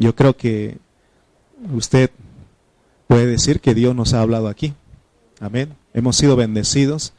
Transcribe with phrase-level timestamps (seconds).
[0.00, 0.78] yo creo que
[1.72, 2.10] usted
[3.06, 4.74] puede decir que Dios nos ha hablado aquí.
[5.38, 5.76] Amén.
[5.94, 7.12] Hemos sido bendecidos,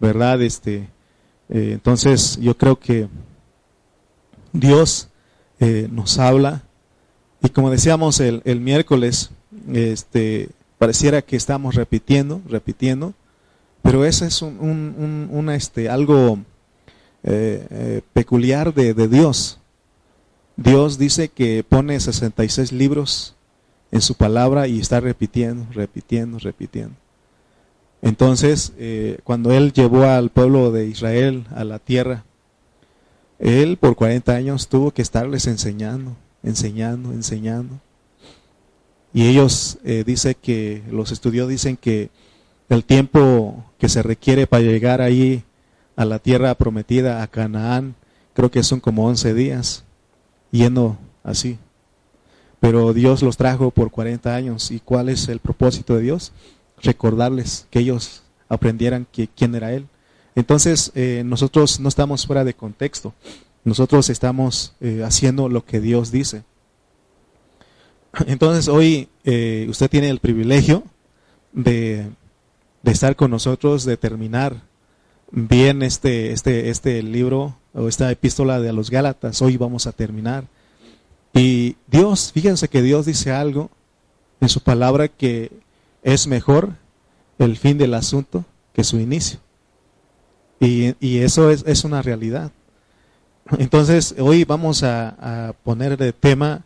[0.00, 0.42] ¿verdad?
[0.42, 0.88] Este,
[1.48, 3.08] eh, entonces yo creo que
[4.52, 5.08] Dios
[5.60, 6.62] eh, nos habla
[7.42, 9.30] y como decíamos el, el miércoles,
[9.72, 13.14] este, pareciera que estamos repitiendo, repitiendo,
[13.82, 16.38] pero eso es un, este, algo
[17.24, 19.58] eh, peculiar de, Dios.
[20.56, 23.34] Dios dice que pone 66 libros
[23.90, 26.94] en su palabra y está repitiendo, repitiendo, repitiendo.
[28.00, 32.24] Entonces, eh, cuando Él llevó al pueblo de Israel a la tierra,
[33.38, 37.80] Él por 40 años tuvo que estarles enseñando, enseñando, enseñando.
[39.14, 42.08] Y ellos, dice que, los estudios dicen que
[42.70, 45.44] el tiempo que se requiere para llegar ahí
[45.96, 47.94] a la tierra prometida, a Canaán,
[48.32, 49.84] creo que son como 11 días,
[50.52, 51.58] yendo así.
[52.60, 54.70] Pero Dios los trajo por 40 años.
[54.70, 56.30] ¿Y cuál es el propósito de Dios?
[56.80, 59.88] Recordarles que ellos aprendieran que, quién era Él.
[60.36, 63.12] Entonces, eh, nosotros no estamos fuera de contexto.
[63.64, 66.44] Nosotros estamos eh, haciendo lo que Dios dice.
[68.26, 70.84] Entonces, hoy eh, usted tiene el privilegio
[71.52, 72.06] de
[72.82, 74.62] de estar con nosotros, de terminar
[75.30, 79.42] bien este, este, este libro o esta epístola de los Gálatas.
[79.42, 80.44] Hoy vamos a terminar.
[81.34, 83.70] Y Dios, fíjense que Dios dice algo
[84.40, 85.50] en su palabra que
[86.02, 86.74] es mejor
[87.38, 89.40] el fin del asunto que su inicio.
[90.60, 92.52] Y, y eso es, es, una realidad.
[93.58, 96.64] Entonces, hoy vamos a, a poner de tema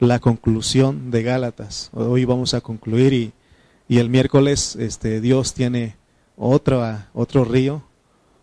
[0.00, 1.90] la conclusión de Gálatas.
[1.92, 3.32] Hoy vamos a concluir y
[3.88, 5.96] y el miércoles este, Dios tiene
[6.36, 7.82] otro, otro río,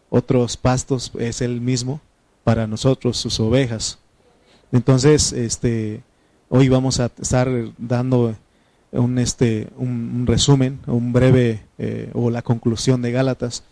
[0.09, 2.02] otros pastos, es el mismo
[2.44, 4.00] para nosotros, sus ovejas.
[4.72, 6.03] Entonces, este,
[6.50, 8.36] hoy vamos a estar dando
[8.92, 13.64] un, este, un, resumen, un breve eh, o la conclusión de Gálatas.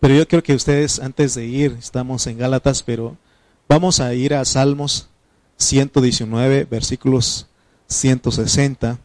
[0.00, 3.16] Pero yo creo que ustedes, antes de ir, estamos en Gálatas, pero
[3.68, 5.08] vamos a ir a Salmos
[5.56, 7.48] 119, versículos
[7.88, 8.98] 160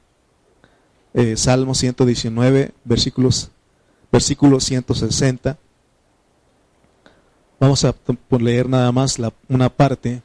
[1.14, 3.52] eh, Salmo 119, versículos,
[4.12, 5.58] versículo 160.
[7.62, 7.94] Vamos a
[8.40, 10.24] leer nada más la, una parte.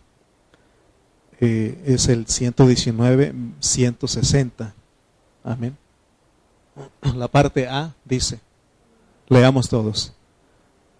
[1.38, 4.74] Eh, es el 119, 160.
[5.44, 5.76] Amén.
[7.14, 8.40] La parte A dice,
[9.28, 10.14] leamos todos.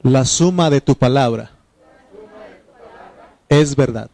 [0.02, 1.52] La suma de tu palabra
[3.48, 4.10] es verdad.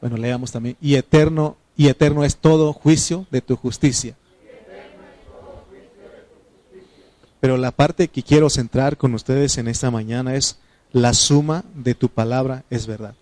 [0.00, 0.76] Bueno, leamos también.
[0.80, 4.14] Y eterno, y eterno es todo juicio de tu justicia.
[7.40, 10.60] Pero la parte que quiero centrar con ustedes en esta mañana es
[10.96, 13.14] la suma de tu palabra es verdad.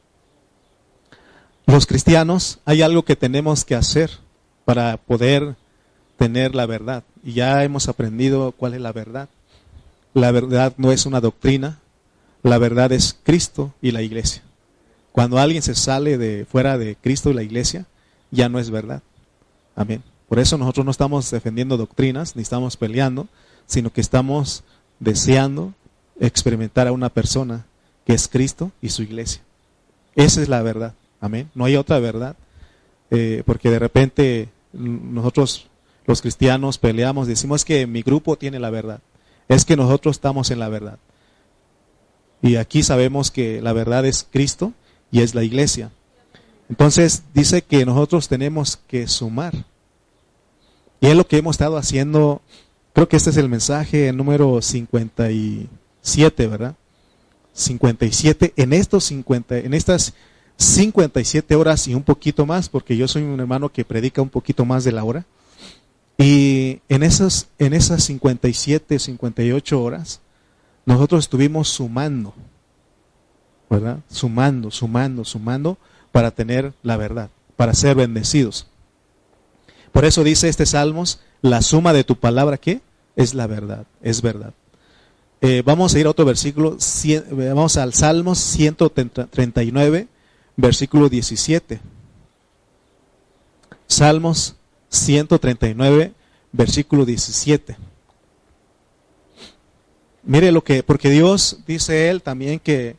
[1.67, 4.13] Los cristianos hay algo que tenemos que hacer
[4.65, 5.57] para poder
[6.17, 7.03] tener la verdad.
[7.25, 9.29] Y ya hemos aprendido cuál es la verdad.
[10.13, 11.81] La verdad no es una doctrina,
[12.45, 14.45] la verdad es Cristo y la iglesia.
[15.11, 17.87] Cuando alguien se sale de fuera de Cristo y la iglesia,
[18.31, 19.03] ya no es verdad.
[19.75, 20.05] Amén.
[20.29, 23.27] Por eso nosotros no estamos defendiendo doctrinas, ni estamos peleando,
[23.67, 24.63] sino que estamos
[25.01, 25.75] deseando
[26.21, 27.67] experimentar a una persona
[28.07, 29.43] que es Cristo y su iglesia.
[30.15, 30.95] Esa es la verdad.
[31.21, 31.51] Amén.
[31.55, 32.37] No hay otra verdad.
[33.11, 35.69] Eh, porque de repente nosotros
[36.07, 39.01] los cristianos peleamos, decimos que mi grupo tiene la verdad.
[39.49, 40.99] Es que nosotros estamos en la verdad.
[42.43, 44.73] Y aquí sabemos que la verdad es Cristo
[45.11, 45.91] y es la iglesia.
[46.69, 49.55] Entonces dice que nosotros tenemos que sumar.
[51.01, 52.43] Y es lo que hemos estado haciendo
[52.95, 54.63] Creo que este es el mensaje número
[56.05, 56.77] 57, ¿verdad?
[57.55, 60.13] 57 en estos 50 en estas
[60.57, 64.65] 57 horas y un poquito más porque yo soy un hermano que predica un poquito
[64.65, 65.25] más de la hora.
[66.19, 70.21] Y en esas en esas 57, 58 horas
[70.85, 72.35] nosotros estuvimos sumando.
[73.71, 73.99] ¿Verdad?
[74.09, 75.79] Sumando, sumando, sumando
[76.13, 78.69] para tener la verdad, para ser bendecidos.
[79.91, 82.81] Por eso dice este Salmos la suma de tu palabra, ¿qué?
[83.17, 84.53] Es la verdad, es verdad.
[85.47, 86.79] Eh, vamos a ir a otro versículo,
[87.31, 90.09] vamos al Salmos 139,
[90.57, 91.81] versículo 17.
[93.87, 94.57] Salmos
[94.89, 96.15] 139,
[96.51, 97.77] versículo 17.
[100.23, 102.97] Mire lo que, porque Dios dice él también que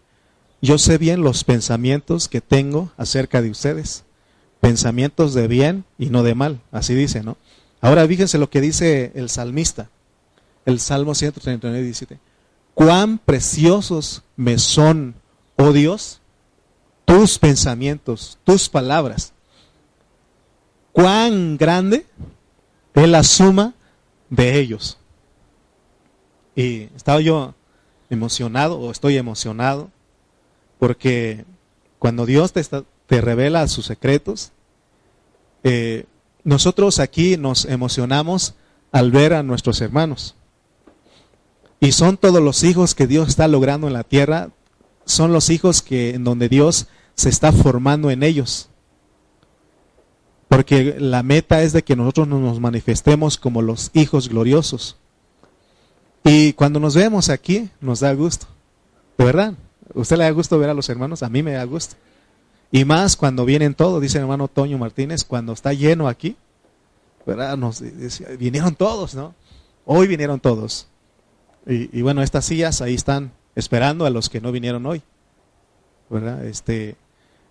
[0.61, 4.03] yo sé bien los pensamientos que tengo acerca de ustedes,
[4.59, 7.37] pensamientos de bien y no de mal, así dice, ¿no?
[7.81, 9.89] Ahora fíjense lo que dice el salmista,
[10.67, 12.34] el Salmo 139, 17.
[12.75, 15.15] Cuán preciosos me son,
[15.55, 16.21] oh Dios,
[17.05, 19.31] tus pensamientos, tus palabras.
[20.91, 22.05] cuán grande
[22.93, 23.73] es la suma
[24.29, 24.97] de ellos.
[26.55, 27.53] Y estaba yo
[28.09, 29.89] emocionado, o estoy emocionado,
[30.79, 31.45] porque
[31.99, 32.61] cuando Dios te,
[33.07, 34.51] te revela sus secretos,
[35.63, 36.05] eh,
[36.43, 38.53] nosotros aquí nos emocionamos
[38.91, 40.35] al ver a nuestros hermanos.
[41.79, 44.49] Y son todos los hijos que Dios está logrando en la tierra,
[45.05, 48.69] son los hijos que en donde Dios se está formando en ellos.
[50.47, 54.97] Porque la meta es de que nosotros nos manifestemos como los hijos gloriosos.
[56.23, 58.47] Y cuando nos vemos aquí, nos da gusto.
[59.17, 59.53] ¿De verdad?
[59.93, 61.23] ¿Usted le da gusto ver a los hermanos?
[61.23, 61.95] A mí me da gusto.
[62.71, 66.35] Y más cuando vienen todos, dice el hermano Toño Martínez, cuando está lleno aquí,
[67.25, 67.57] ¿verdad?
[67.57, 67.83] Nos,
[68.37, 69.33] vinieron todos, ¿no?
[69.85, 70.87] Hoy vinieron todos.
[71.67, 75.01] Y, bueno, estas sillas ahí están esperando a los que no vinieron hoy.
[76.09, 76.45] ¿Verdad?
[76.45, 76.95] Este,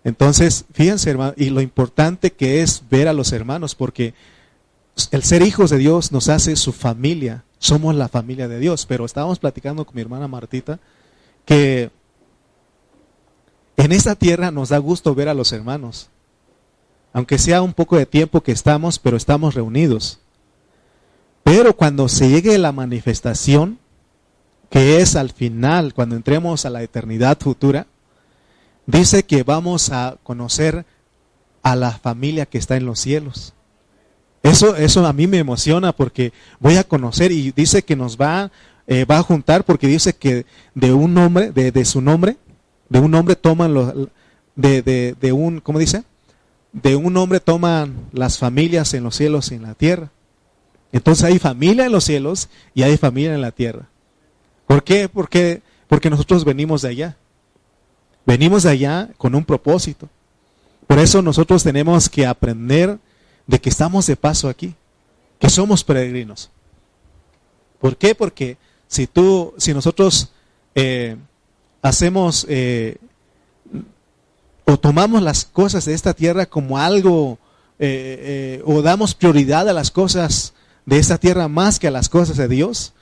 [0.05, 4.13] entonces, fíjense, hermano, y lo importante que es ver a los hermanos, porque
[5.11, 8.85] el ser hijos de Dios nos hace su familia, somos la familia de Dios.
[8.85, 10.79] Pero estábamos platicando con mi hermana Martita
[11.43, 11.91] que
[13.77, 16.09] en esta tierra nos da gusto ver a los hermanos,
[17.13, 20.19] aunque sea un poco de tiempo que estamos, pero estamos reunidos.
[21.43, 23.77] Pero cuando se llegue la manifestación,
[24.69, 27.87] que es al final, cuando entremos a la eternidad futura,
[28.85, 30.85] dice que vamos a conocer
[31.63, 33.53] a la familia que está en los cielos.
[34.43, 38.51] Eso, eso a mí me emociona porque voy a conocer y dice que nos va,
[38.85, 40.45] eh, va a juntar porque dice que
[40.75, 42.37] de un nombre, de, de su nombre,
[42.89, 43.91] de un hombre toman los,
[44.55, 46.03] de, de, de un, ¿cómo dice?
[46.71, 50.11] De un hombre toman las familias en los cielos y en la tierra.
[50.91, 53.89] Entonces hay familia en los cielos y hay familia en la tierra.
[54.67, 55.09] ¿Por qué?
[55.09, 57.17] Porque, porque nosotros venimos de allá.
[58.25, 60.09] Venimos de allá con un propósito.
[60.87, 62.97] Por eso nosotros tenemos que aprender
[63.47, 64.75] de que estamos de paso aquí,
[65.39, 66.49] que somos peregrinos.
[67.79, 68.15] ¿Por qué?
[68.15, 68.57] Porque
[68.87, 70.29] si tú, si nosotros
[70.73, 71.17] eh,
[71.81, 72.97] hacemos eh,
[74.65, 77.37] o tomamos las cosas de esta tierra como algo
[77.77, 80.53] eh, o damos prioridad a las cosas
[80.85, 82.93] de esta tierra más que a las cosas de Dios,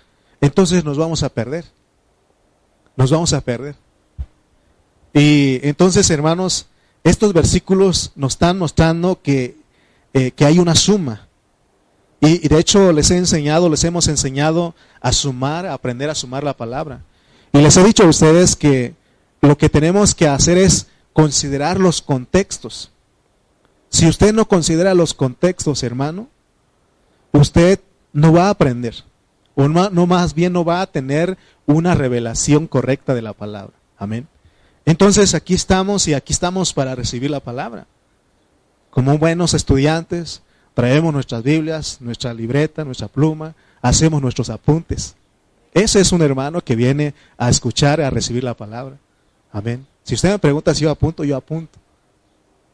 [0.44, 1.64] entonces nos vamos a perder.
[2.98, 3.76] Nos vamos a perder.
[5.14, 6.68] Y entonces, hermanos,
[7.06, 9.56] estos versículos nos están mostrando que,
[10.14, 11.30] eh, que hay una suma.
[12.20, 16.44] Y, de hecho les he enseñado, les hemos enseñado a sumar, a aprender a sumar
[16.44, 17.06] la palabra.
[17.54, 18.96] Y les he dicho a ustedes que
[19.42, 22.92] lo que tenemos que hacer es considerar los contextos.
[23.88, 26.28] Si usted no considera los contextos, hermano,
[27.32, 27.80] usted
[28.12, 29.06] no va a aprender
[29.56, 33.74] o no, más bien no va a tener una revelación correcta de la palabra.
[33.98, 34.28] Amén.
[34.86, 37.88] Entonces aquí estamos y aquí estamos para recibir la palabra.
[38.90, 40.42] Como buenos estudiantes,
[40.74, 45.16] traemos nuestras Biblias, nuestra libreta, nuestra pluma, hacemos nuestros apuntes.
[45.74, 48.98] Ese es un hermano que viene a escuchar, a recibir la palabra.
[49.52, 49.86] Amén.
[50.04, 51.80] Si usted me pregunta si yo apunto, yo apunto.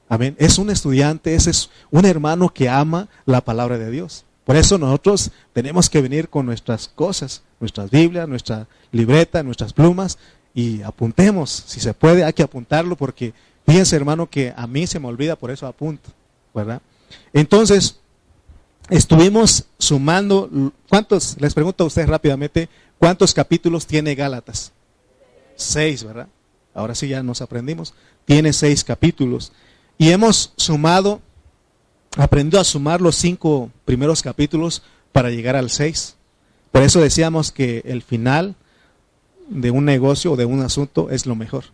[0.07, 0.35] Amén.
[0.39, 4.25] Es un estudiante, ese es un hermano que ama la palabra de Dios.
[4.49, 10.17] Por eso nosotros tenemos que venir con nuestras cosas, nuestras Biblias, nuestra libreta, nuestras plumas
[10.55, 11.51] y apuntemos.
[11.67, 13.31] Si se puede, hay que apuntarlo porque
[13.67, 16.09] fíjense hermano que a mí se me olvida, por eso apunto,
[16.51, 16.81] ¿verdad?
[17.31, 17.99] Entonces,
[18.89, 20.49] estuvimos sumando,
[20.89, 24.71] ¿cuántos, les pregunto a ustedes rápidamente, cuántos capítulos tiene Gálatas?
[25.57, 26.27] Seis, ¿verdad?
[26.73, 27.93] Ahora sí ya nos aprendimos.
[28.25, 29.51] Tiene seis capítulos.
[29.99, 31.21] Y hemos sumado
[32.17, 36.15] aprendió a sumar los cinco primeros capítulos para llegar al seis.
[36.71, 38.55] Por eso decíamos que el final
[39.49, 41.65] de un negocio o de un asunto es lo mejor.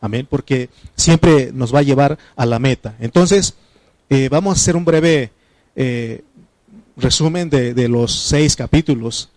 [0.00, 2.96] Amén, porque siempre nos va a llevar a la meta.
[3.00, 3.54] Entonces,
[4.10, 5.30] eh, vamos a hacer un breve
[5.76, 6.22] eh,
[6.96, 9.30] resumen de, de, los seis capítulos.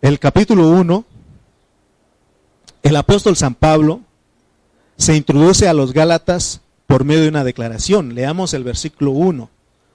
[0.00, 1.04] El capítulo uno,
[2.82, 4.00] el apóstol San Pablo
[4.96, 8.14] se introduce a los Gálatas por medio de una declaración.
[8.14, 9.50] Leamos el versículo 1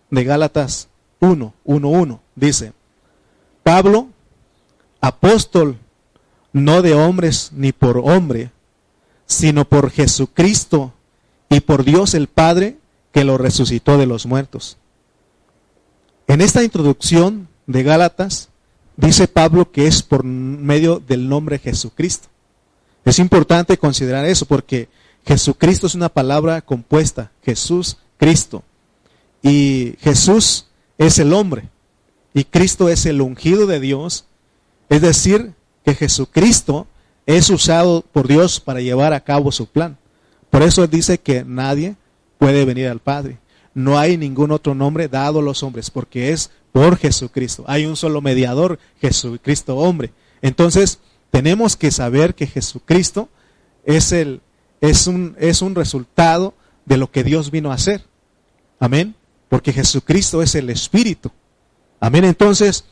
[0.09, 0.89] de Gálatas
[1.19, 2.21] 1, 1, 1.
[2.35, 2.73] Dice,
[3.63, 4.07] Pablo,
[5.01, 5.77] apóstol,
[6.53, 8.51] no de hombres ni por hombre,
[9.25, 10.93] sino por Jesucristo
[11.49, 12.77] y por Dios el Padre
[13.11, 14.77] que lo resucitó de los muertos.
[16.27, 18.49] En esta introducción de Gálatas,
[18.97, 22.27] dice Pablo que es por medio del nombre Jesucristo.
[23.05, 24.89] Es importante considerar eso porque
[25.25, 28.63] Jesucristo es una palabra compuesta, Jesús, Cristo.
[29.41, 30.67] Y Jesús
[30.97, 31.69] es el hombre
[32.33, 34.25] y Cristo es el ungido de Dios.
[34.89, 35.53] Es decir,
[35.83, 36.87] que Jesucristo
[37.25, 39.97] es usado por Dios para llevar a cabo su plan.
[40.49, 41.95] Por eso dice que nadie
[42.37, 43.37] puede venir al Padre.
[43.75, 47.63] no hay ningún otro nombre dado a los hombres, porque es por Jesucristo.
[47.67, 50.11] Hay un solo mediador, Jesucristo hombre.
[50.41, 50.99] Entonces,
[51.31, 53.29] tenemos que saber que Jesucristo
[53.85, 54.41] es, el,
[54.81, 56.55] es, un, es un resultado
[56.85, 58.03] de lo que Dios vino a hacer.
[58.79, 59.15] Amén.
[59.49, 61.31] Porque Jesucristo es el Espíritu.
[61.99, 62.23] Amén.
[62.23, 62.85] Entonces,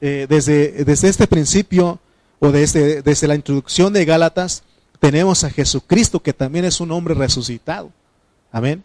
[0.00, 2.00] eh, desde, desde este principio
[2.38, 4.62] o desde, desde la introducción de Gálatas,
[5.00, 7.92] tenemos a Jesucristo que también es un hombre resucitado.
[8.50, 8.84] Amén.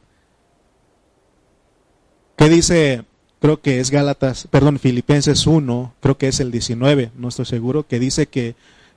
[2.36, 3.04] ¿Qué dice?
[3.40, 7.88] Creo que es Gálatas, perdón, Filipenses 1, creo que es el 19, no estoy seguro,
[7.88, 8.56] que dice que,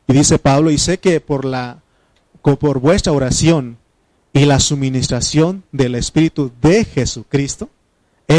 [0.08, 1.80] y dice Pablo, y sé que por la,
[2.42, 3.78] por vuestra oración
[4.32, 7.70] y la suministración del Espíritu de Jesucristo,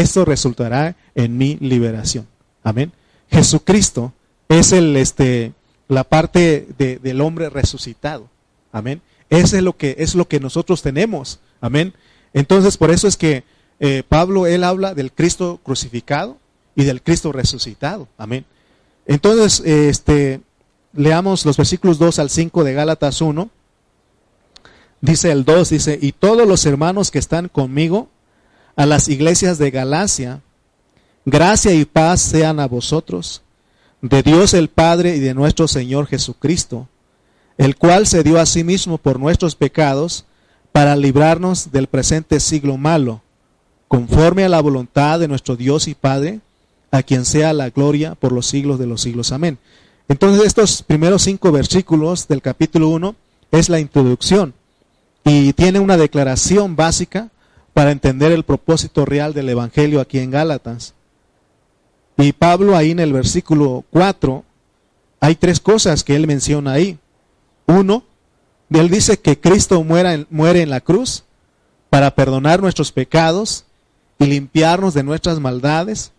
[0.00, 2.26] esto resultará en mi liberación.
[2.62, 2.92] Amén.
[3.30, 4.12] Jesucristo
[4.48, 5.52] es el, este,
[5.88, 8.28] la parte del hombre resucitado.
[8.72, 9.02] Amén.
[9.30, 11.40] Ese es lo que es lo que nosotros tenemos.
[11.60, 11.94] Amén.
[12.32, 13.44] Entonces, por eso es que
[13.80, 16.38] eh, Pablo él habla del Cristo crucificado
[16.74, 18.08] y del Cristo resucitado.
[18.18, 18.44] Amén.
[19.06, 20.40] Entonces, este
[20.92, 23.50] leamos los versículos 2 al 5 de Gálatas 1.
[25.00, 28.08] Dice el 2, dice, "Y todos los hermanos que están conmigo
[28.76, 30.40] a las iglesias de Galacia,
[31.24, 33.42] gracia y paz sean a vosotros,
[34.02, 36.88] de Dios el Padre y de nuestro Señor Jesucristo,
[37.56, 40.26] el cual se dio a sí mismo por nuestros pecados
[40.72, 43.22] para librarnos del presente siglo malo,
[43.88, 46.40] conforme a la voluntad de nuestro Dios y Padre,
[46.90, 49.32] a quien sea la gloria por los siglos de los siglos.
[49.32, 49.58] Amén.
[50.08, 53.14] Entonces estos primeros cinco versículos del capítulo 1
[53.52, 54.52] es la introducción
[55.24, 57.30] y tiene una declaración básica
[57.74, 60.94] para entender el propósito real del Evangelio aquí en Gálatas.
[62.16, 64.44] Y Pablo ahí en el versículo 4,
[65.20, 66.98] hay tres cosas que él menciona ahí.
[67.66, 68.04] Uno,
[68.70, 71.24] él dice que Cristo muera, muere en la cruz
[71.90, 73.64] para perdonar nuestros pecados
[74.18, 76.12] y limpiarnos de nuestras maldades,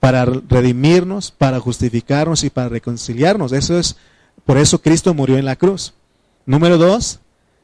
[0.00, 3.52] para redimirnos, para justificarnos y para reconciliarnos.
[3.52, 3.96] Eso es,
[4.44, 5.94] por eso Cristo murió en la cruz.
[6.46, 7.20] Número dos,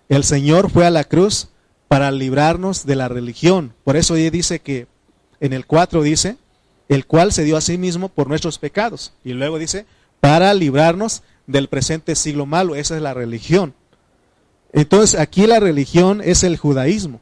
[0.09, 1.49] el Señor fue a la cruz
[1.95, 3.73] para librarnos de la religión.
[3.85, 4.89] Por eso dice que
[5.39, 6.39] en el 4 dice,
[6.89, 9.13] el cual se dio a sí mismo por nuestros pecados.
[9.23, 9.87] Y luego dice,
[10.19, 12.75] para librarnos del presente siglo malo.
[12.75, 13.75] Esa es la religión.
[14.73, 17.21] Entonces, aquí la religión es el judaísmo.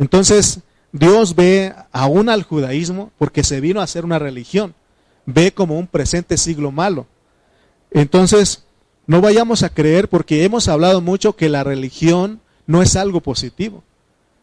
[0.00, 4.74] Entonces, Dios ve aún al judaísmo porque se vino a hacer una religión.
[5.26, 7.06] Ve como un presente siglo malo.
[7.92, 8.64] Entonces,
[9.06, 13.82] no vayamos a creer porque hemos hablado mucho que la religión no es algo positivo,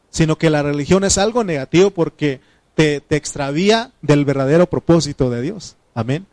[0.10, 2.42] sino que la religión es algo negativo porque
[2.76, 5.76] te, te extravía del verdadero propósito de Dios.
[5.94, 6.26] Amén.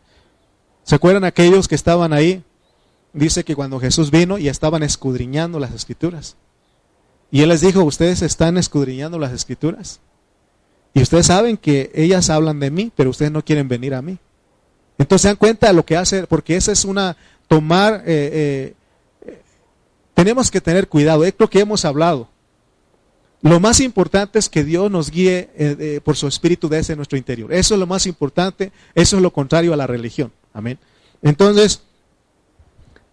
[0.84, 2.42] ¿Se acuerdan aquellos que estaban ahí
[3.12, 6.36] dice que cuando Jesús vino y estaban escudriñando las escrituras.
[7.30, 10.00] Y él les dijo, ustedes están escudriñando las escrituras.
[10.94, 14.18] Y ustedes saben que ellas hablan de mí, pero ustedes no quieren venir a mí.
[14.98, 17.16] Entonces se dan cuenta de lo que hace, porque esa es una
[17.46, 18.74] tomar, eh, eh,
[20.20, 22.28] tenemos que tener cuidado, es lo que hemos hablado.
[23.40, 27.50] Lo más importante es que Dios nos guíe eh, por su espíritu desde nuestro interior.
[27.54, 30.30] Eso es lo más importante, eso es lo contrario a la religión.
[30.52, 30.78] Amén.
[31.22, 31.80] Entonces,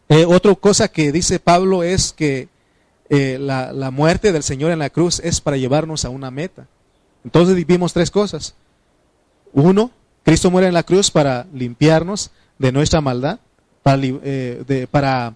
[0.09, 2.49] eh, otra cosa que dice Pablo es que
[3.09, 6.67] eh, la, muerte del Señor en la cruz es para llevarnos a una meta.
[7.23, 8.55] Entonces vivimos tres cosas.
[9.53, 9.91] Uno,
[10.23, 13.39] Cristo muere en la cruz para limpiarnos de nuestra maldad,
[13.81, 15.31] para, eh,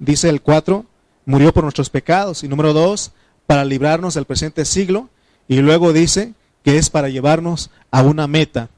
[0.00, 0.86] dice el cuatro,
[1.26, 2.44] murió por nuestros pecados.
[2.44, 3.12] Y número dos,
[3.46, 5.08] para librarnos del presente siglo.
[5.48, 8.70] Y luego dice que es para llevarnos a una meta,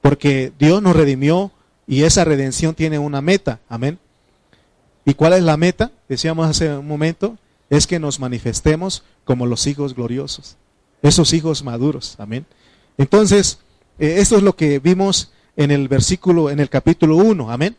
[0.00, 1.52] porque Dios nos redimió
[1.86, 3.60] y esa redención tiene una meta.
[3.68, 3.98] Amén.
[5.04, 5.90] ¿Y cuál es la meta?
[6.08, 7.36] Decíamos hace un momento,
[7.70, 10.56] es que nos manifestemos como los hijos gloriosos,
[11.02, 12.16] esos hijos maduros.
[12.18, 12.46] Amén.
[12.96, 13.58] Entonces,
[13.98, 17.50] eh, esto es lo que vimos en el versículo, en el capítulo 1.
[17.50, 17.76] Amén.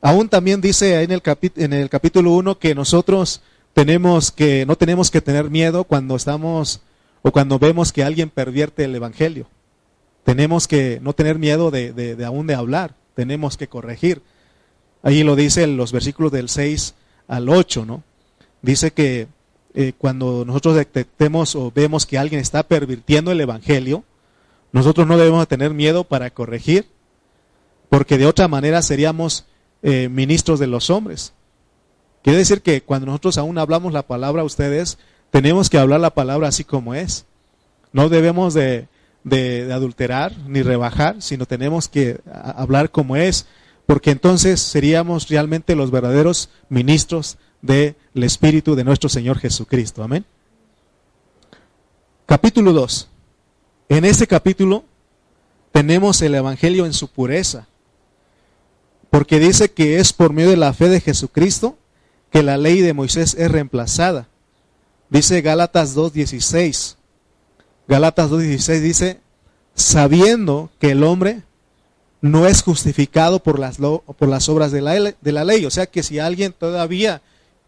[0.00, 1.22] Aún también dice en el,
[1.56, 6.80] en el capítulo 1 que nosotros tenemos que, no tenemos que tener miedo cuando estamos
[7.22, 9.48] o cuando vemos que alguien pervierte el evangelio.
[10.24, 14.22] Tenemos que no tener miedo de, de aún de hablar, tenemos que corregir.
[15.02, 16.94] Ahí lo dice en los versículos del 6
[17.28, 18.02] al 8, ¿no?
[18.62, 19.28] Dice que
[19.74, 24.04] eh, cuando nosotros detectemos o vemos que alguien está pervirtiendo el Evangelio,
[24.72, 26.88] nosotros no debemos tener miedo para corregir,
[27.88, 29.44] porque de otra manera seríamos
[29.82, 31.32] eh, ministros de los hombres.
[32.22, 34.98] Quiere decir que cuando nosotros aún hablamos la palabra a ustedes,
[35.30, 37.26] tenemos que hablar la palabra así como es.
[37.92, 38.88] No debemos de,
[39.22, 43.46] de adulterar ni rebajar, sino tenemos que hablar como es
[43.86, 50.02] porque entonces seríamos realmente los verdaderos ministros del Espíritu de nuestro Señor Jesucristo.
[50.02, 50.24] Amén.
[52.26, 53.08] Capítulo 2.
[53.88, 54.84] en este capítulo
[55.70, 57.68] tenemos el Evangelio en su pureza,
[59.16, 61.78] porque dice que es por medio de la fe de Jesucristo
[62.30, 64.28] que la ley de Moisés es reemplazada.
[65.08, 66.96] Dice Gálatas 2.16.
[67.88, 69.20] Gálatas 2.16 dice,
[69.74, 71.40] sabiendo que el hombre
[72.20, 75.64] no es justificado por las, por las obras de la, de la ley.
[75.64, 77.22] O sea que si alguien todavía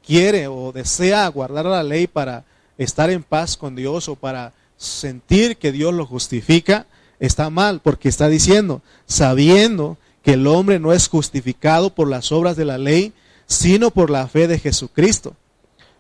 [0.07, 2.45] quiere o desea guardar la ley para
[2.77, 6.87] estar en paz con Dios o para sentir que Dios lo justifica,
[7.21, 9.97] está mal, porque está diciendo, sabiendo
[10.29, 13.15] que el hombre no es justificado por las obras de la ley,
[13.47, 15.35] sino por la fe de Jesucristo.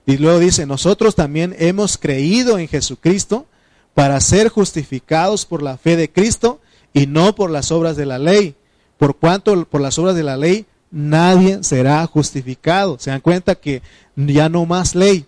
[0.05, 3.47] Y luego dice, nosotros también hemos creído en Jesucristo
[3.95, 6.61] para ser justificados por la fe de Cristo
[6.93, 8.55] y no por las obras de la ley.
[8.99, 12.99] Por cuanto por las obras de la ley nadie será justificado.
[12.99, 13.81] Se dan cuenta que
[14.15, 15.25] ya no más ley.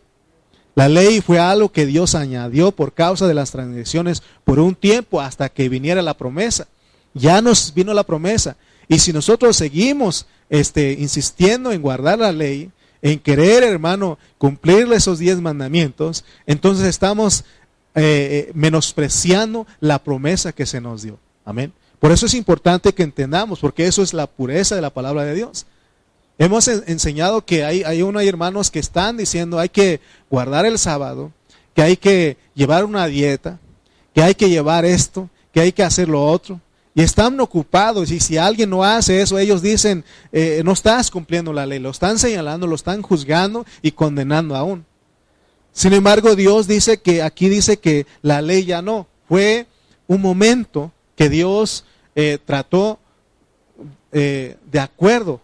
[0.75, 5.23] La ley fue algo que Dios añadió por causa de las transgresiones por un tiempo
[5.23, 6.69] hasta que viniera la promesa.
[7.15, 8.59] Ya nos vino la promesa.
[8.91, 15.21] Y si nosotros seguimos este, insistiendo en guardar la ley, en querer, hermano, cumplir esos
[15.21, 17.45] diez mandamientos, entonces estamos
[17.95, 21.21] eh, eh, menospreciando la promesa que se nos dio.
[21.45, 21.73] Amén.
[22.01, 25.37] Por eso es importante que entendamos, porque eso es la pureza de la palabra de
[25.37, 25.67] Dios.
[26.37, 31.31] Hemos enseñado que hay, hay unos hermanos que están diciendo hay que guardar el sábado,
[31.77, 33.61] que hay que llevar una dieta,
[34.13, 36.61] que hay que llevar esto, que hay que hacer lo otro.
[36.95, 41.53] Y están ocupados y si alguien no hace eso, ellos dicen, eh, no estás cumpliendo
[41.53, 44.85] la ley, lo están señalando, lo están juzgando y condenando aún.
[45.73, 49.07] Sin embargo, Dios dice que aquí dice que la ley ya no.
[49.29, 49.67] Fue
[50.09, 51.85] un momento que Dios
[52.17, 52.99] eh, trató
[54.11, 55.41] eh, de acuerdo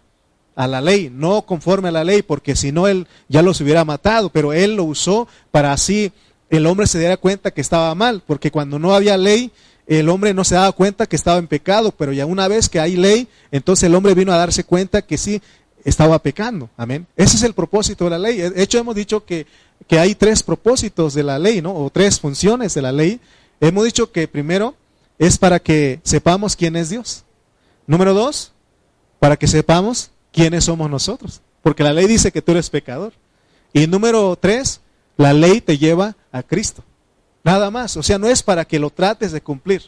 [0.56, 3.84] a la ley, no conforme a la ley, porque si no él ya los hubiera
[3.84, 6.12] matado, pero él lo usó para así
[6.50, 9.50] el hombre se diera cuenta que estaba mal, porque cuando no había ley,
[9.86, 12.80] el hombre no se daba cuenta que estaba en pecado, pero ya una vez que
[12.80, 15.40] hay ley, entonces el hombre vino a darse cuenta que sí
[15.84, 16.68] estaba pecando.
[16.76, 17.06] Amén.
[17.16, 18.38] Ese es el propósito de la ley.
[18.38, 19.46] De hecho, hemos dicho que,
[19.86, 21.74] que hay tres propósitos de la ley, ¿no?
[21.74, 23.20] O tres funciones de la ley.
[23.60, 24.74] Hemos dicho que primero
[25.18, 27.24] es para que sepamos quién es Dios.
[27.86, 28.52] Número dos,
[29.20, 31.40] para que sepamos quiénes somos nosotros.
[31.62, 33.12] Porque la ley dice que tú eres pecador.
[33.72, 34.80] Y número tres,
[35.16, 36.82] la ley te lleva a Cristo.
[37.46, 37.96] Nada más.
[37.96, 39.82] O sea, no es para que lo trates de cumplir.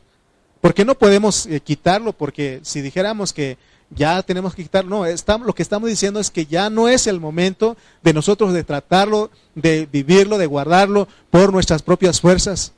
[0.61, 3.59] Porque no podemos eh, quitarlo, porque si dijéramos que
[3.91, 7.09] ya tenemos que quitarlo, no, estamos, lo que estamos diciendo es que ya no es
[7.09, 12.75] el momento de nosotros de tratarlo, de vivirlo, de guardarlo por nuestras propias fuerzas,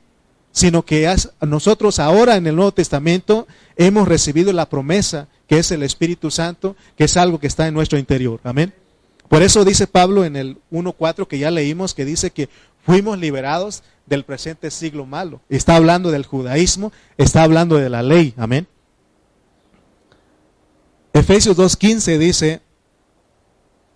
[0.51, 5.83] sino que nosotros ahora en el Nuevo Testamento hemos recibido la promesa que es el
[5.83, 8.39] Espíritu Santo, que es algo que está en nuestro interior.
[8.43, 8.73] Amén.
[9.27, 12.49] Por eso dice Pablo en el 1.4 que ya leímos, que dice que
[12.83, 15.39] fuimos liberados del presente siglo malo.
[15.47, 18.33] Está hablando del judaísmo, está hablando de la ley.
[18.35, 18.67] Amén.
[21.13, 22.61] Efesios 2.15 dice,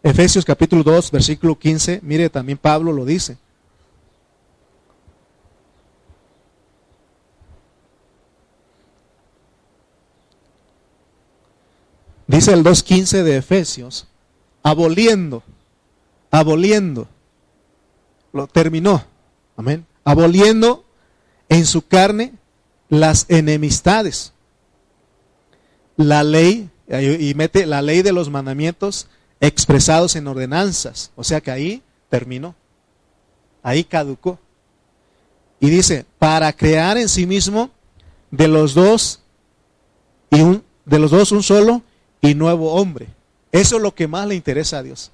[0.04, 3.38] Efesios capítulo 2, versículo 15, mire también Pablo lo dice.
[12.26, 14.08] Dice el 2.15 de Efesios,
[14.64, 15.44] aboliendo,
[16.32, 17.08] aboliendo,
[18.32, 19.04] lo terminó,
[19.58, 20.86] amén, aboliendo
[21.50, 22.34] en su carne
[22.88, 24.32] las enemistades,
[25.98, 26.70] la ley,
[27.20, 29.08] y mete la ley de los mandamientos
[29.42, 32.56] expresados en ordenanzas, o sea que ahí terminó,
[33.64, 34.40] ahí caducó.
[35.60, 37.72] Y dice, para crear en sí mismo
[38.30, 39.22] de los dos
[40.30, 41.82] y un, de los dos un solo
[42.22, 43.08] y nuevo hombre.
[43.52, 45.12] Eso es lo que más le interesa a Dios.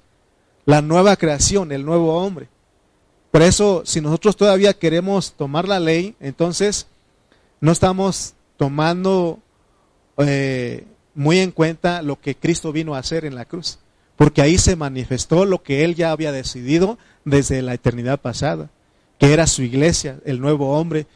[0.66, 2.48] La nueva creación, el nuevo hombre.
[3.32, 6.86] Por eso, si nosotros todavía queremos tomar la ley, entonces
[7.62, 9.38] no estamos tomando
[10.18, 13.78] eh, muy en cuenta lo que Cristo vino a hacer en la cruz.
[14.16, 18.68] Porque ahí se manifestó lo que Él ya había decidido desde la eternidad pasada,
[19.18, 21.06] que era su iglesia, el nuevo hombre.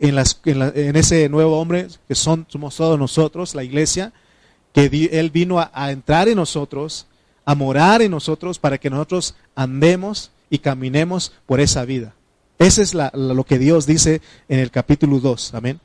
[0.00, 4.12] En, las, en ese nuevo hombre, que somos todos nosotros, la iglesia,
[4.72, 7.06] que Él vino a, entrar en nosotros,
[7.44, 12.14] a morar en nosotros para que nosotros andemos y caminemos por esa vida.
[12.58, 15.54] Ese es lo que Dios dice en el capítulo 2.
[15.54, 15.80] Amén.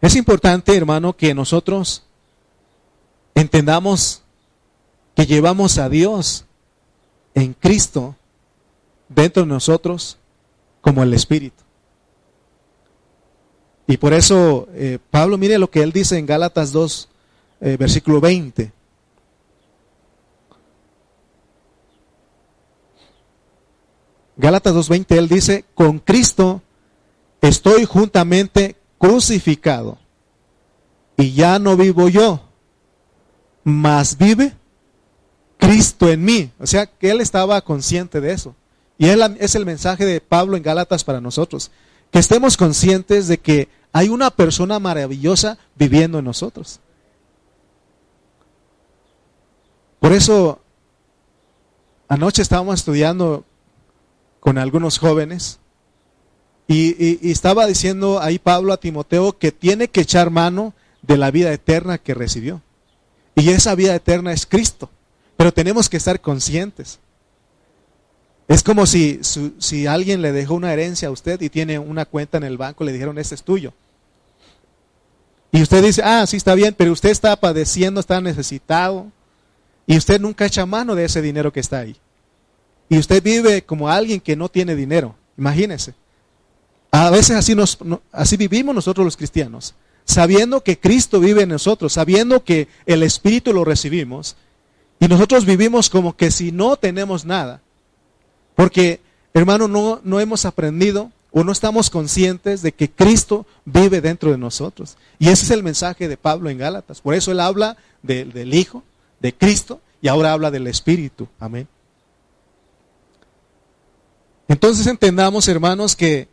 [0.00, 2.04] Es importante, hermano, que nosotros
[3.34, 4.22] entendamos
[5.14, 6.44] que llevamos a Dios
[7.34, 8.16] en Cristo
[9.08, 10.18] dentro de nosotros
[10.80, 11.62] como el Espíritu.
[13.86, 17.08] Y por eso eh, Pablo, mire lo que él dice en Gálatas 2,
[17.60, 18.72] eh, versículo 20.
[24.36, 26.62] Gálatas 2.20, él dice, con Cristo
[27.40, 29.98] estoy juntamente crucificado
[31.16, 32.42] y ya no vivo yo,
[33.64, 34.54] mas vive
[35.58, 36.52] Cristo en mí.
[36.58, 38.54] O sea, que él estaba consciente de eso.
[38.98, 41.70] Y es el mensaje de Pablo en Gálatas para nosotros.
[42.10, 46.80] Que estemos conscientes de que hay una persona maravillosa viviendo en nosotros.
[49.98, 50.60] Por eso,
[52.08, 53.44] anoche estábamos estudiando
[54.46, 55.58] con algunos jóvenes
[56.68, 61.52] y, estaba diciendo ahí Pablo a Timoteo que tiene que echar mano de la vida
[61.52, 62.62] eterna que recibió.
[63.34, 64.88] Y esa vida eterna es Cristo.
[65.36, 67.00] Pero tenemos que estar conscientes.
[68.46, 69.18] Es como si,
[69.58, 72.84] si alguien le dejó una herencia a usted y tiene una cuenta en el banco,
[72.84, 73.72] le dijeron, este es tuyo.
[75.50, 79.10] Y usted dice, ah, sí está bien, pero usted está padeciendo, está necesitado.
[79.88, 81.96] Y usted nunca echa mano de ese dinero que está ahí.
[82.88, 85.14] Y usted vive como alguien que no tiene dinero.
[85.36, 85.94] Imagínese.
[86.90, 87.78] A veces así, nos,
[88.12, 93.52] así vivimos nosotros los cristianos, sabiendo que Cristo vive en nosotros, sabiendo que el Espíritu
[93.52, 94.36] lo recibimos,
[94.98, 97.60] y nosotros vivimos como que si no tenemos nada.
[98.54, 99.00] Porque,
[99.34, 104.38] hermano, no, no hemos aprendido o no estamos conscientes de que Cristo vive dentro de
[104.38, 104.96] nosotros.
[105.18, 107.02] Y ese es el mensaje de Pablo en Gálatas.
[107.02, 108.82] Por eso él habla del Hijo,
[109.20, 111.28] de Cristo, y ahora habla del Espíritu.
[111.38, 111.68] Amén.
[114.48, 116.28] Entonces entendamos, hermanos, que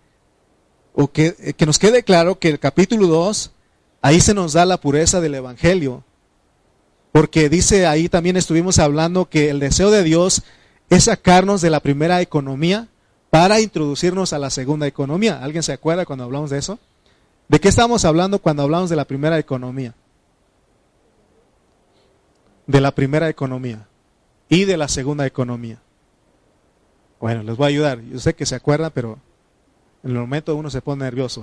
[0.93, 3.51] o que, eh, que nos quede claro que el capítulo 2,
[4.01, 6.03] ahí se nos da la pureza del Evangelio.
[7.11, 10.43] Porque dice ahí también estuvimos hablando que el deseo de Dios
[10.89, 12.87] es sacarnos de la primera economía
[13.29, 15.43] para introducirnos a la segunda economía.
[15.43, 16.79] ¿Alguien se acuerda cuando hablamos de eso?
[17.47, 19.93] ¿De qué estamos hablando cuando hablamos de la primera economía?
[22.65, 23.87] De la primera economía
[24.49, 25.82] y de la segunda economía.
[27.23, 28.01] Bueno, les voy a ayudar.
[28.01, 29.17] Yo sé que se acuerdan, pero
[30.03, 31.41] en el momento uno se pone nervioso.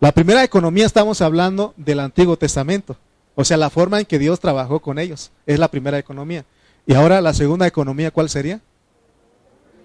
[0.00, 2.96] La primera economía estamos hablando del Antiguo Testamento,
[3.34, 6.46] o sea, la forma en que Dios trabajó con ellos, es la primera economía.
[6.86, 8.62] Y ahora la segunda economía, ¿cuál sería?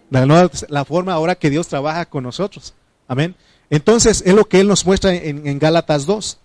[0.10, 2.74] La, forma ahora que Dios trabaja con nosotros.
[3.06, 3.36] Amén.
[3.70, 6.40] Entonces, es lo que Él nos muestra en, en Gálatas 2.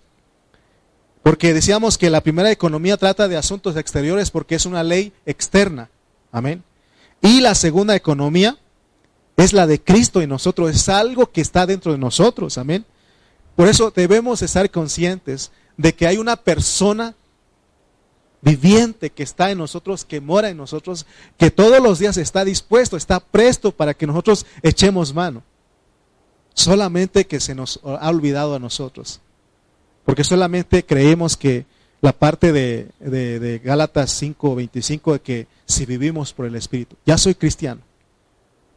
[1.22, 5.90] Porque decíamos que la primera economía trata de asuntos exteriores porque es una ley externa.
[6.32, 6.64] Amén.
[7.22, 8.58] Y la segunda economía
[9.36, 12.84] es la de Cristo en nosotros, es algo que está dentro de nosotros, amén.
[13.56, 17.14] Por eso debemos estar conscientes de que hay una persona
[18.42, 21.06] viviente que está en nosotros, que mora en nosotros,
[21.38, 25.42] que todos los días está dispuesto, está presto para que nosotros echemos mano.
[26.52, 29.20] Solamente que se nos ha olvidado a nosotros.
[30.04, 31.66] Porque solamente creemos que
[32.00, 37.80] la parte de, Gálatas 5.25 de que si vivimos por el Espíritu, ya soy cristiano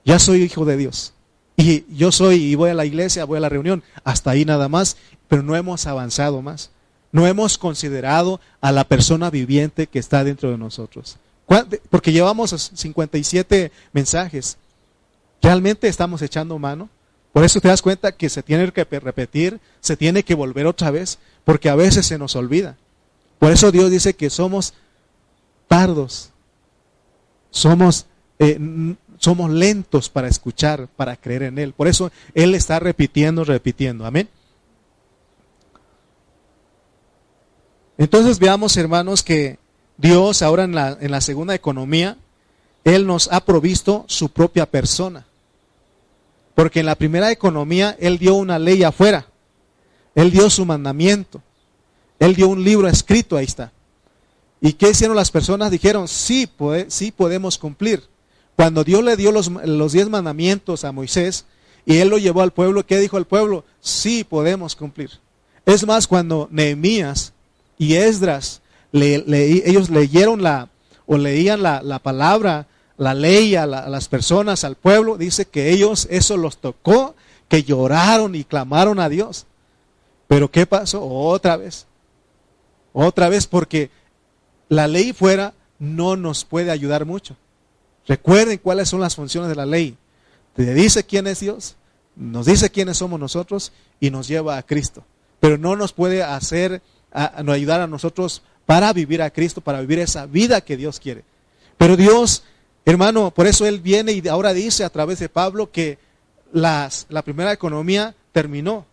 [0.07, 1.13] ya soy hijo de Dios.
[1.57, 4.69] Y yo soy y voy a la iglesia, voy a la reunión, hasta ahí nada
[4.69, 4.95] más,
[5.27, 6.71] pero no hemos avanzado más.
[7.11, 11.17] No hemos considerado a la persona viviente que está dentro de nosotros.
[11.89, 14.57] Porque llevamos 57 mensajes.
[15.41, 16.89] ¿Realmente estamos echando mano?
[17.33, 20.89] Por eso te das cuenta que se tiene que repetir, se tiene que volver otra
[20.89, 22.77] vez, porque a veces se nos olvida.
[23.39, 24.73] Por eso Dios dice que somos
[25.67, 26.29] tardos,
[27.51, 28.05] somos
[28.39, 28.57] eh,
[29.27, 31.73] somos lentos para escuchar, para creer en Él.
[31.73, 34.05] Por eso Él está repitiendo, repitiendo.
[34.05, 34.29] Amén.
[37.97, 39.59] Entonces veamos, hermanos, que
[39.97, 42.15] Dios ahora en la, en la segunda economía,
[42.85, 45.25] Él nos ha provisto su propia persona.
[46.55, 49.27] Porque en la primera economía Él dio una ley afuera.
[50.15, 51.41] Él dio su mandamiento.
[52.17, 53.73] Él dio un libro escrito, ahí está.
[54.61, 55.69] ¿Y qué hicieron las personas?
[55.69, 56.49] Dijeron, sí,
[56.87, 58.07] sí podemos cumplir.
[58.57, 61.45] Cuando Dios le dio los, diez mandamientos a Moisés
[61.85, 63.63] y él lo llevó al pueblo, ¿qué dijo el pueblo?
[63.81, 65.11] Sí, podemos cumplir.
[65.63, 67.33] Es más, cuando Nehemías
[67.77, 70.69] y Esdras, ellos leyeron la,
[71.05, 72.65] o leían la, palabra,
[72.97, 77.13] la ley a, a, las personas, al pueblo, dice que ellos eso los tocó,
[77.47, 79.45] que lloraron y clamaron a Dios.
[80.27, 81.05] Pero ¿qué pasó?
[81.05, 81.85] Otra vez.
[82.91, 83.91] Otra vez porque
[84.67, 87.35] la ley fuera no nos puede ayudar mucho.
[88.07, 89.97] Recuerden cuáles son las funciones de la ley.
[90.55, 91.75] Te dice quién es Dios,
[92.15, 95.03] nos dice quiénes somos nosotros y nos lleva a Cristo.
[95.39, 99.99] Pero no nos puede hacer, a, ayudar a nosotros para vivir a Cristo, para vivir
[99.99, 101.23] esa vida que Dios quiere.
[101.77, 102.43] Pero Dios,
[102.85, 105.99] hermano, por eso Él viene y ahora dice a través de Pablo que
[106.51, 106.89] la
[107.23, 108.85] primera economía terminó.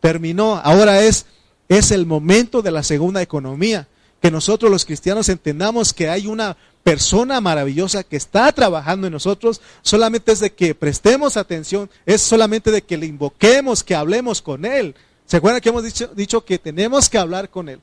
[0.00, 0.56] Terminó.
[0.56, 1.26] Ahora es,
[1.68, 3.88] es el momento de la segunda economía.
[4.20, 9.60] que nosotros los cristianos entendamos que hay una persona maravillosa que está trabajando en nosotros,
[9.82, 14.64] solamente es de que prestemos atención, es solamente de que le invoquemos, que hablemos con
[14.64, 14.94] Él.
[15.24, 17.80] ¿Se acuerdan que hemos dicho, dicho que tenemos que hablar con Él?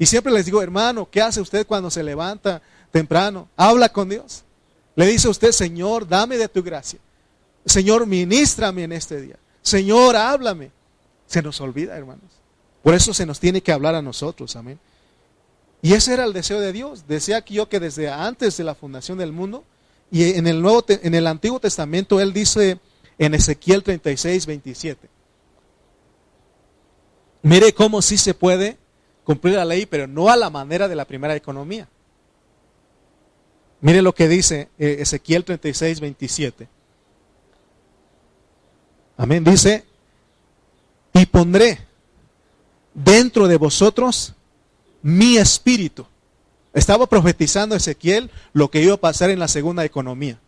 [0.00, 3.48] Y siempre les digo, hermano, ¿qué hace usted cuando se levanta temprano?
[3.56, 4.42] Habla con Dios.
[4.96, 6.98] Le dice a usted, Señor, dame de tu gracia.
[7.64, 9.36] Señor, ministrame en este día.
[9.62, 10.72] Señor, háblame.
[11.28, 12.32] Se nos olvida, hermanos.
[12.82, 14.80] Por eso se nos tiene que hablar a nosotros, amén.
[15.86, 17.06] Y ese era el deseo de Dios.
[17.06, 19.62] Decía que yo que desde antes de la fundación del mundo,
[20.10, 22.80] y en el, Nuevo, en el Antiguo Testamento, Él dice
[23.18, 25.08] en Ezequiel 36, 27.
[27.42, 28.78] Mire cómo sí se puede
[29.22, 31.88] cumplir la ley, pero no a la manera de la primera economía.
[33.80, 36.68] Mire lo que dice eh, Ezequiel 36, 27.
[39.18, 39.44] Amén.
[39.44, 39.84] Dice,
[41.12, 41.78] y pondré
[42.92, 44.35] dentro de vosotros
[45.06, 46.04] mi espíritu.
[46.74, 50.40] Estaba profetizando Ezequiel lo que iba a pasar en la segunda economía,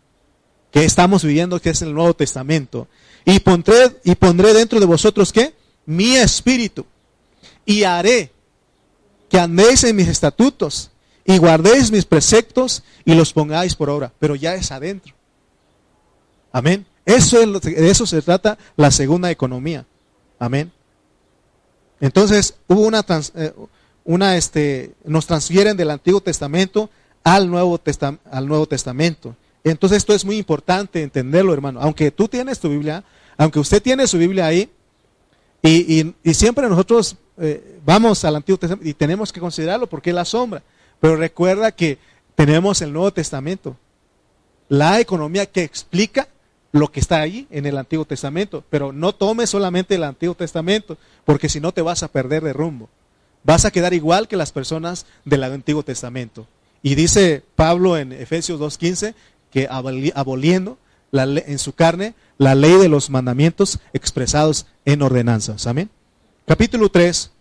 [0.69, 2.89] que estamos viviendo, que es el Nuevo Testamento.
[3.23, 5.53] Y pondré, y pondré dentro de vosotros, ¿qué?
[5.85, 6.85] Mi espíritu.
[7.65, 8.33] Y haré
[9.29, 10.91] que andéis en mis estatutos
[11.23, 14.11] y guardéis mis preceptos y los pongáis por obra.
[14.19, 15.13] Pero ya es adentro.
[16.51, 16.85] Amén.
[17.05, 19.85] Eso es de eso se trata la segunda economía.
[20.37, 20.69] Amén.
[22.01, 23.53] Entonces hubo una, eh,
[24.09, 26.89] una, este, nos transfieren del Antiguo Testamento
[27.23, 27.79] al Nuevo,
[28.31, 29.35] al Nuevo Testamento.
[29.63, 31.79] Entonces esto es muy importante entenderlo, hermano.
[31.79, 33.03] Aunque tú tienes tu Biblia,
[33.37, 34.67] aunque usted tiene su Biblia ahí,
[35.61, 40.15] y, y, siempre nosotros eh, vamos al Antiguo Testamento y tenemos que considerarlo porque es
[40.15, 40.63] la sombra.
[40.99, 41.99] Pero recuerda que
[42.33, 43.77] tenemos el Nuevo Testamento,
[44.69, 46.29] la economía que explica
[46.71, 48.63] lo que está ahí en el Antiguo Testamento.
[48.71, 52.53] Pero no tomes solamente el Antiguo Testamento, porque si no te vas a perder de
[52.53, 52.89] rumbo
[53.43, 56.47] vas a quedar igual que las personas del Antiguo Testamento.
[56.81, 59.13] Y dice Pablo en Efesios 2.15
[59.51, 60.77] que aboliendo
[61.11, 65.67] la en su carne la ley de los mandamientos expresados en ordenanzas.
[65.67, 65.89] Amén.
[66.45, 67.31] Capítulo 3.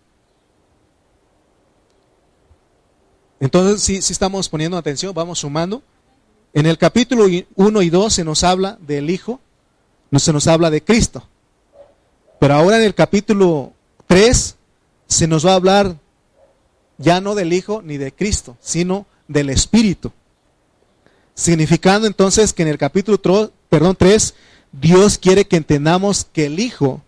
[3.41, 5.83] Entonces, si, si estamos poniendo atención, vamos sumando.
[6.53, 9.41] En el capítulo 1 y 2 se nos habla del Hijo,
[10.11, 11.29] no se nos habla de Cristo.
[12.41, 13.73] Pero ahora en el capítulo
[14.07, 14.58] 3
[15.09, 15.97] se nos va a hablar
[16.99, 20.13] ya no del Hijo ni de Cristo, sino del Espíritu.
[21.35, 23.19] Significando entonces que en el capítulo
[23.69, 24.35] perdón, 3,
[24.73, 27.03] Dios quiere que entendamos que el Hijo,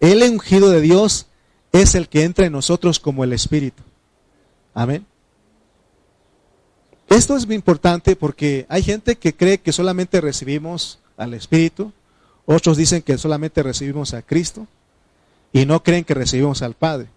[0.00, 1.26] el ungido de Dios,
[1.72, 3.82] es el que entra en nosotros como el Espíritu.
[4.74, 5.06] Amén.
[7.08, 11.92] Esto es muy importante porque hay gente que cree que solamente recibimos al Espíritu,
[12.46, 14.66] otros dicen que solamente recibimos a Cristo
[15.52, 17.08] y no creen que recibimos al Padre.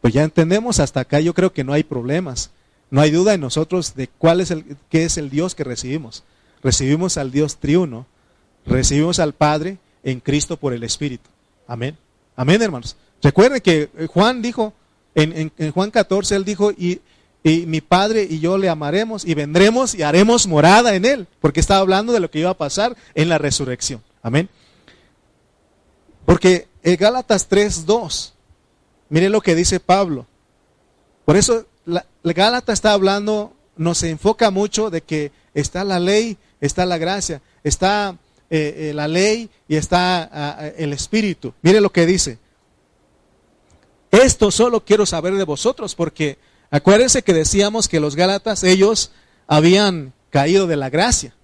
[0.00, 2.50] Pues ya entendemos hasta acá, yo creo que no hay problemas.
[2.90, 6.24] No hay duda en nosotros de cuál es el, qué es el Dios que recibimos.
[6.62, 8.06] Recibimos al Dios triuno,
[8.66, 11.28] recibimos al Padre en Cristo por el Espíritu.
[11.66, 11.96] Amén.
[12.34, 12.96] Amén, hermanos.
[13.22, 14.72] Recuerden que eh, Juan dijo,
[15.14, 17.00] en, Juan 14, él dijo, y,
[17.42, 21.60] y, mi Padre y yo le amaremos y vendremos y haremos morada en él, porque
[21.60, 24.02] estaba hablando de lo que iba a pasar en la resurrección.
[24.22, 24.48] Amén.
[26.24, 28.34] Porque el Gálatas 3, 2
[29.08, 30.26] Miren lo que dice Pablo.
[31.24, 36.86] Por eso la, Gálata está hablando, nos enfoca mucho de que está la ley, está
[36.86, 38.16] la gracia, está
[38.50, 41.54] eh, eh, la ley y está ah, ah, el Espíritu.
[41.62, 42.38] Miren lo que dice.
[44.10, 46.38] Esto solo quiero saber de vosotros, porque
[46.70, 49.10] acuérdense que decíamos que los Gálatas, ellos
[49.46, 51.34] habían caído de la gracia.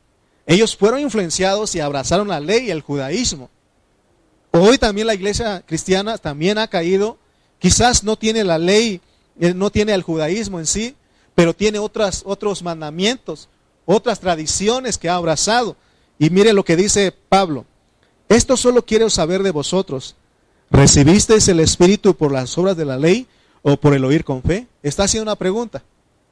[0.46, 3.50] Ellos fueron influenciados y abrazaron la ley y el judaísmo.
[4.50, 7.18] Hoy también la iglesia cristiana también ha caído
[7.64, 9.00] Quizás no tiene la ley,
[9.40, 10.96] eh, no tiene el judaísmo en sí,
[11.34, 13.48] pero tiene otros mandamientos,
[13.86, 15.74] otras tradiciones que ha abrazado.
[16.18, 17.64] Y mire lo que dice Pablo.
[18.28, 20.14] Esto solo quiero saber de vosotros.
[20.70, 23.26] ¿Recibisteis el Espíritu por las obras de la ley
[23.62, 24.66] o por el oír con fe?
[24.82, 25.82] Está haciendo una pregunta.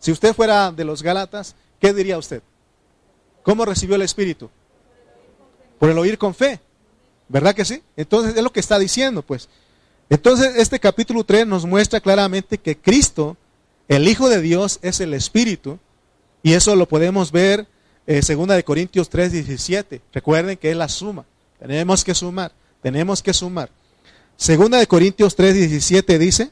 [0.01, 2.43] Si usted fuera de los Gálatas, ¿qué diría usted?
[3.43, 4.51] ¿Cómo recibió el Espíritu?
[5.79, 6.61] Por el oír con fe.
[7.27, 7.83] ¿Verdad que sí?
[7.97, 9.49] Entonces es lo que está diciendo, pues.
[10.13, 13.39] Entonces, este capítulo 3 nos muestra claramente que Cristo,
[13.89, 15.79] el Hijo de Dios, es el Espíritu.
[16.43, 17.67] Y eso lo podemos ver
[18.07, 20.03] en eh, 2 de Corintios 3, 17.
[20.13, 21.25] Recuerden que es la suma.
[21.59, 22.53] Tenemos que sumar.
[22.83, 23.71] Tenemos que sumar.
[24.37, 26.51] Segunda de Corintios 3, 17 dice,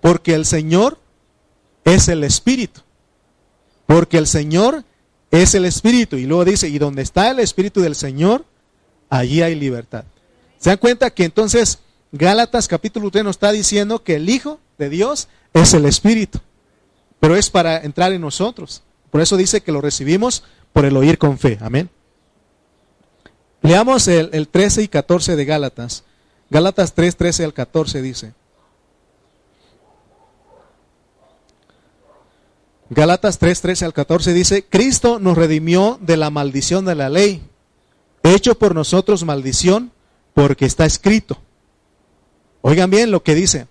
[0.00, 0.98] porque el Señor
[1.84, 2.80] es el Espíritu.
[3.84, 4.84] Porque el Señor
[5.30, 6.16] es el Espíritu.
[6.16, 8.46] Y luego dice, y donde está el Espíritu del Señor,
[9.10, 10.04] allí hay libertad.
[10.58, 11.80] ¿Se dan cuenta que entonces
[12.12, 16.40] Gálatas capítulo 3 nos está diciendo que el Hijo de Dios es el Espíritu.
[17.20, 18.82] pero es para entrar en nosotros.
[19.10, 20.42] Por eso dice que lo recibimos
[20.72, 21.58] por el oír con fe.
[21.60, 21.90] Amén.
[23.60, 26.04] Leamos el, el 13 y 14 de Gálatas.
[26.48, 28.32] Gálatas 3, 13 al 14 dice.
[32.88, 37.40] Gálatas 3, 13 al 14 dice, Cristo nos redimió de la maldición de la ley,
[38.24, 39.92] hecho por nosotros maldición,
[40.34, 41.38] porque está escrito.
[42.62, 43.66] Oigan bien lo que dice,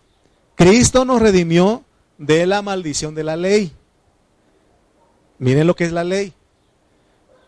[0.55, 1.83] Cristo nos redimió
[2.17, 3.71] de la maldición de la ley.
[5.37, 6.33] Miren lo que es la ley.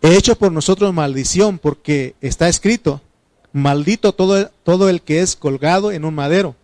[0.02, 3.02] Hecho por nosotros maldición, porque está escrito,
[3.54, 6.56] maldito todo, todo el que es colgado en un madero,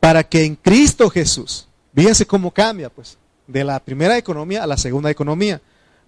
[0.00, 4.76] para que en Cristo Jesús, fíjense cómo cambia, pues de la primera economía a la
[4.76, 5.60] segunda economía,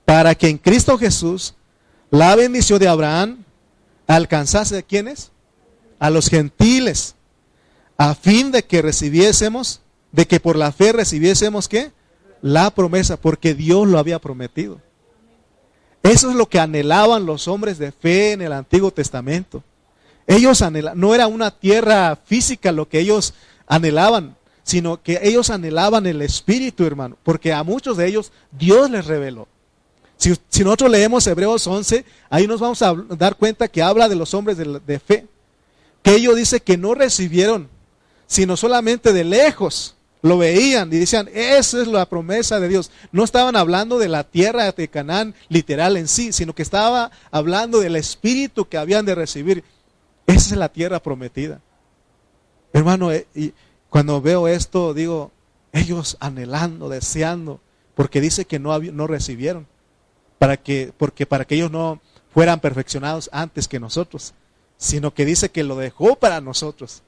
[0.05, 1.55] para que en Cristo Jesús
[2.11, 3.45] la bendición de Abraham
[4.07, 5.31] alcanzase a quienes?
[5.99, 7.15] A los gentiles,
[8.03, 11.93] a fin de que recibiésemos, de que por la fe recibiésemos qué?
[12.41, 14.81] La promesa, porque Dios lo había prometido.
[16.03, 19.63] Eso es lo que anhelaban los hombres de fe en el Antiguo Testamento.
[20.27, 23.35] Ellos anhelaban, no era una tierra física lo que ellos
[23.69, 24.35] anhelaban,
[24.65, 29.47] sino que ellos anhelaban el Espíritu, hermano, porque a muchos de ellos Dios les reveló.
[30.17, 34.35] Si, nosotros leemos Hebreos 11, ahí nos vamos a dar cuenta que habla de los
[34.35, 35.29] hombres de, de fe,
[36.03, 37.69] que ellos dice que no recibieron,
[38.33, 42.91] sino solamente de lejos lo veían y decían, esa es la promesa de Dios.
[43.11, 47.81] No estaban hablando de la tierra de Canaán literal en sí, sino que estaba hablando
[47.81, 49.65] del espíritu que habían de recibir.
[50.27, 51.61] Esa es la tierra prometida.
[52.73, 53.53] Hermano, eh, y
[53.91, 55.31] cuando veo esto, digo,
[55.75, 57.61] ellos anhelando, deseando,
[57.95, 59.67] porque dice que no, no recibieron,
[60.39, 62.01] para que, porque para que ellos no
[62.33, 64.33] fueran perfeccionados antes que nosotros,
[64.79, 67.03] sino que dice que lo dejó para nosotros.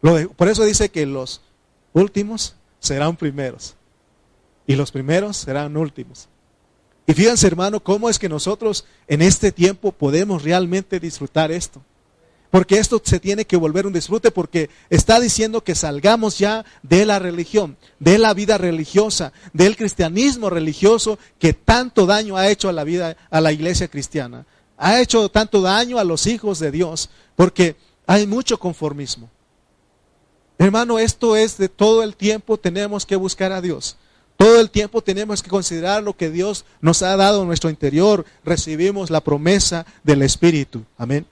[0.00, 1.40] Por eso dice que los
[1.92, 3.74] últimos serán primeros
[4.66, 6.28] y los primeros serán últimos.
[7.06, 11.82] Y fíjense hermano, cómo es que nosotros en este tiempo podemos realmente disfrutar esto.
[12.50, 17.06] Porque esto se tiene que volver un disfrute porque está diciendo que salgamos ya de
[17.06, 22.72] la religión, de la vida religiosa, del cristianismo religioso que tanto daño ha hecho a
[22.72, 24.46] la vida, a la iglesia cristiana.
[24.76, 29.30] Ha hecho tanto daño a los hijos de Dios porque hay mucho conformismo.
[30.60, 33.96] Hermano, esto es de todo el tiempo tenemos que buscar a Dios.
[34.36, 38.26] Todo el tiempo tenemos que considerar lo que Dios nos ha dado en nuestro interior.
[38.44, 40.84] Recibimos la promesa del Espíritu.
[40.98, 41.24] Amén.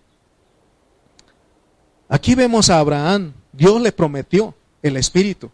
[2.09, 5.51] Aquí vemos a Abraham, Dios le prometió el Espíritu.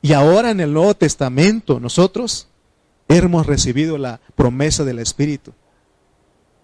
[0.00, 2.48] Y ahora en el Nuevo Testamento nosotros
[3.08, 5.52] hemos recibido la promesa del Espíritu.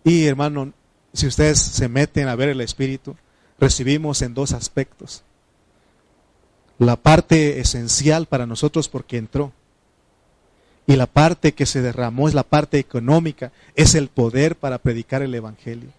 [0.04, 0.72] Y hermano,
[1.12, 3.14] si ustedes se meten a ver el Espíritu,
[3.58, 5.22] recibimos en dos aspectos.
[6.80, 9.52] La parte esencial para nosotros porque entró.
[10.86, 15.20] Y la parte que se derramó es la parte económica, es el poder para predicar
[15.20, 15.90] el Evangelio.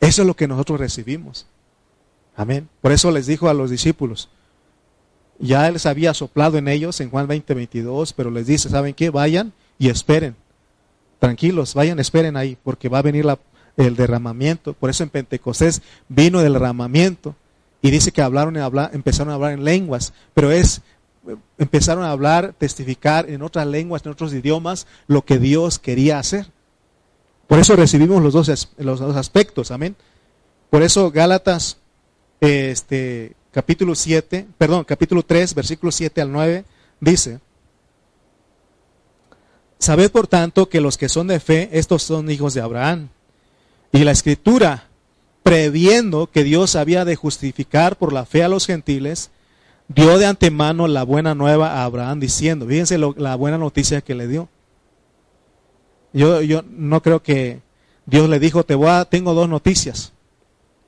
[0.00, 1.44] Eso es lo que nosotros recibimos.
[2.34, 2.70] Amén.
[2.80, 4.30] Por eso les dijo a los discípulos,
[5.38, 9.10] ya les había soplado en ellos en Juan 20, 22, pero les dice, ¿saben qué?
[9.10, 10.34] Vayan y esperen.
[11.18, 13.26] Tranquilos, vayan, esperen ahí, porque va a venir
[13.76, 14.72] el derramamiento.
[14.72, 17.36] Por eso en Pentecostés vino el derramamiento.
[17.82, 18.60] Y dice que hablaron y
[18.94, 20.80] empezaron a hablar en lenguas, pero es,
[21.58, 26.46] empezaron a hablar, testificar en otras lenguas, en otros idiomas, lo que Dios quería hacer.
[27.48, 29.96] Por eso recibimos los dos, los dos aspectos, amén.
[30.70, 31.78] Por eso Gálatas
[32.40, 36.64] este, capítulo 7, perdón, capítulo 3, versículo 7 al 9,
[37.00, 37.40] dice,
[39.82, 43.08] Sabed por tanto que los que son de fe, estos son hijos de Abraham.
[43.90, 44.88] Y la escritura,
[45.42, 49.30] previendo que Dios había de justificar por la fe a los gentiles,
[49.88, 54.28] dio de antemano la buena nueva a Abraham diciendo, fíjense la buena noticia que le
[54.28, 54.48] dio.
[56.12, 57.60] Yo, yo no creo que
[58.06, 60.12] Dios le dijo, te voy a, tengo dos noticias.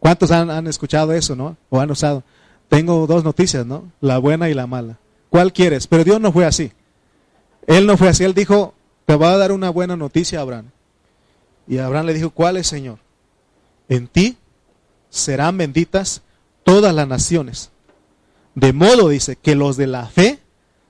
[0.00, 1.56] ¿Cuántos han, escuchado eso, no?
[1.70, 2.22] O han usado.
[2.68, 3.90] Tengo dos noticias, ¿no?
[4.00, 4.98] La buena y la mala.
[5.30, 5.86] ¿Cuál quieres?
[5.86, 6.72] Pero Dios no fue así.
[7.66, 8.24] Él no fue así.
[8.24, 8.74] Él dijo,
[9.06, 10.66] te va a dar una buena noticia, Abraham.
[11.66, 12.98] Y Abraham le dijo, ¿cuál es, Señor?
[13.88, 14.36] En ti
[15.14, 16.22] serán benditas
[16.64, 17.70] todas las naciones.
[18.54, 20.40] De modo, dice, que los de la fe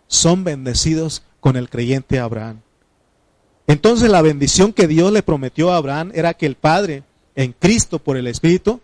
[0.08, 2.60] son bendecidos con el creyente Abraham.
[3.66, 7.02] Entonces la bendición que Dios le prometió a Abraham era que el Padre,
[7.34, 8.80] en Cristo por el Espíritu,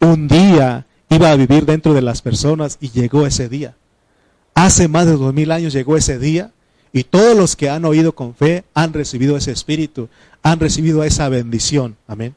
[0.00, 3.76] un día iba a vivir dentro de las personas y llegó ese día.
[4.54, 6.52] Hace más de dos mil años llegó ese día
[6.92, 10.08] y todos los que han oído con fe han recibido ese espíritu,
[10.42, 11.96] han recibido esa bendición.
[12.06, 12.34] Amén.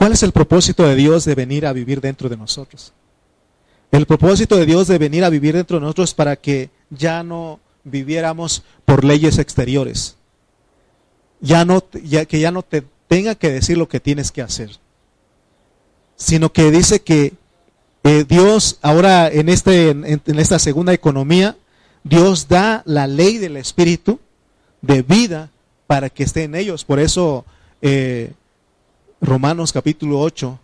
[0.00, 2.94] ¿Cuál es el propósito de Dios de venir a vivir dentro de nosotros?
[3.92, 7.60] El propósito de Dios de venir a vivir dentro de nosotros para que ya no
[7.84, 10.16] viviéramos por leyes exteriores.
[11.42, 14.70] Ya no, ya, que ya no te tenga que decir lo que tienes que hacer.
[16.16, 17.34] Sino que dice que
[18.02, 21.58] eh, Dios ahora en, este, en, esta segunda economía,
[22.04, 24.18] Dios da la ley del Espíritu
[24.80, 25.50] de vida
[25.86, 26.86] para que esté en ellos.
[26.86, 27.44] Por eso
[27.82, 28.32] eh,
[29.20, 30.58] Romanos capítulo 8,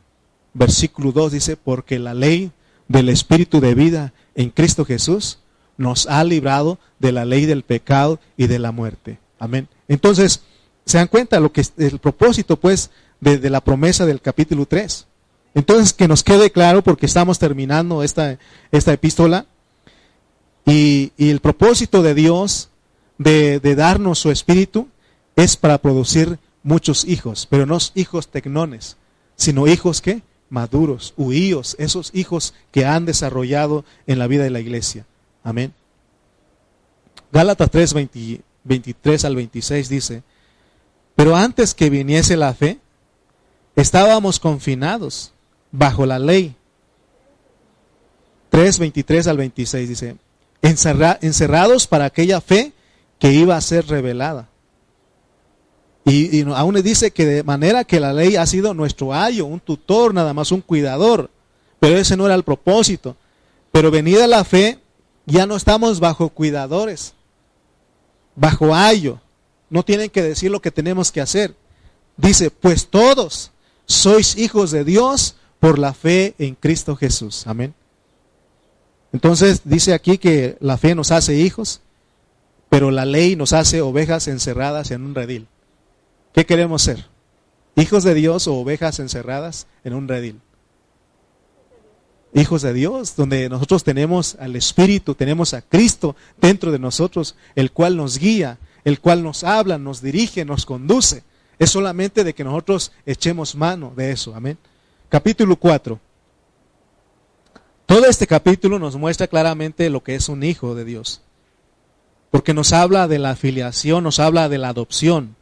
[0.55, 2.51] versículo 2 dice, porque la ley
[2.89, 5.39] del Espíritu de vida en Cristo Jesús
[5.77, 9.19] nos ha librado de la ley del pecado y de la muerte.
[9.39, 9.69] Amén.
[9.89, 10.43] Entonces,
[10.85, 12.91] se dan cuenta lo que es el propósito, pues,
[13.21, 15.07] de, de la promesa del capítulo 3.
[15.55, 18.39] Entonces, que nos quede claro, porque estamos terminando esta,
[18.73, 19.47] esta epístola,
[20.67, 22.71] y, el propósito de Dios
[23.19, 24.89] de, darnos su espíritu
[25.37, 28.97] es para producir muchos hijos, pero no hijos tecnones,
[29.37, 34.61] sino hijos que maduros, huíos, esos hijos que han desarrollado en la vida de la
[34.61, 35.07] iglesia.
[35.45, 35.73] Amén.
[37.31, 37.95] Gálatas 3,
[38.65, 40.23] 23 al 26 dice,
[41.15, 42.81] pero antes que viniese la fe,
[43.77, 45.33] estábamos confinados
[45.71, 46.57] bajo la ley.
[48.51, 50.17] 3, 23 al 26 dice,
[50.63, 52.73] encerrados para aquella fe
[53.21, 54.49] que iba a ser revelada.
[56.09, 59.59] Y, aún le dice que de manera que la ley ha sido nuestro ayo, un
[59.59, 61.31] tutor, nada más un cuidador.
[61.81, 63.17] Pero ese no era el propósito.
[63.73, 64.79] Pero venida la fe,
[65.27, 67.15] ya no estamos bajo cuidadores,
[68.37, 69.21] bajo ayo.
[69.69, 71.57] No tienen que decir lo que tenemos que hacer.
[72.17, 73.51] Dice, pues todos
[73.85, 77.49] sois hijos de Dios por la fe en Cristo Jesús.
[77.49, 77.75] Amén.
[79.13, 81.81] Entonces dice aquí que la fe nos hace hijos,
[82.69, 85.49] pero la ley nos hace ovejas encerradas en un redil.
[86.37, 87.07] ¿Qué queremos ser?
[87.75, 90.41] ¿Hijos de Dios o ovejas encerradas en un redil?
[92.33, 97.73] Hijos de Dios, donde nosotros tenemos al Espíritu, tenemos a Cristo dentro de nosotros, el
[97.73, 101.25] cual nos guía, el cual nos habla, nos dirige, nos conduce.
[101.59, 104.33] Es solamente de que nosotros echemos mano de eso.
[104.33, 104.57] Amén
[105.09, 105.99] capítulo 4.
[107.87, 111.23] Todo este capítulo nos muestra claramente lo que es un hijo de Dios.
[112.31, 115.36] Porque nos habla de la afiliación, nos habla de la adopción.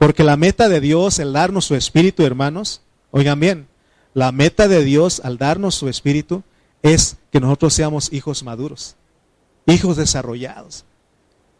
[0.00, 2.80] Porque la meta de Dios, el darnos su espíritu, hermanos,
[3.10, 3.68] oigan bien,
[4.14, 6.42] la meta de Dios al darnos su espíritu
[6.82, 8.96] es que nosotros seamos hijos maduros,
[9.66, 10.86] hijos desarrollados.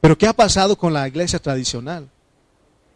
[0.00, 2.08] Pero ¿qué ha pasado con la iglesia tradicional?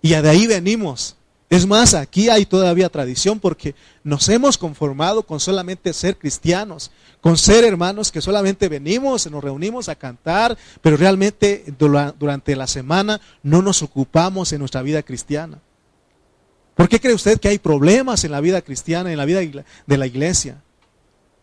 [0.01, 1.15] Y de ahí venimos.
[1.51, 6.91] Es más, aquí hay todavía tradición porque nos hemos conformado con solamente ser cristianos,
[7.21, 11.65] con ser hermanos que solamente venimos, nos reunimos a cantar, pero realmente
[12.19, 15.61] durante la semana no nos ocupamos en nuestra vida cristiana.
[16.75, 19.97] ¿Por qué cree usted que hay problemas en la vida cristiana, en la vida de
[19.99, 20.61] la iglesia?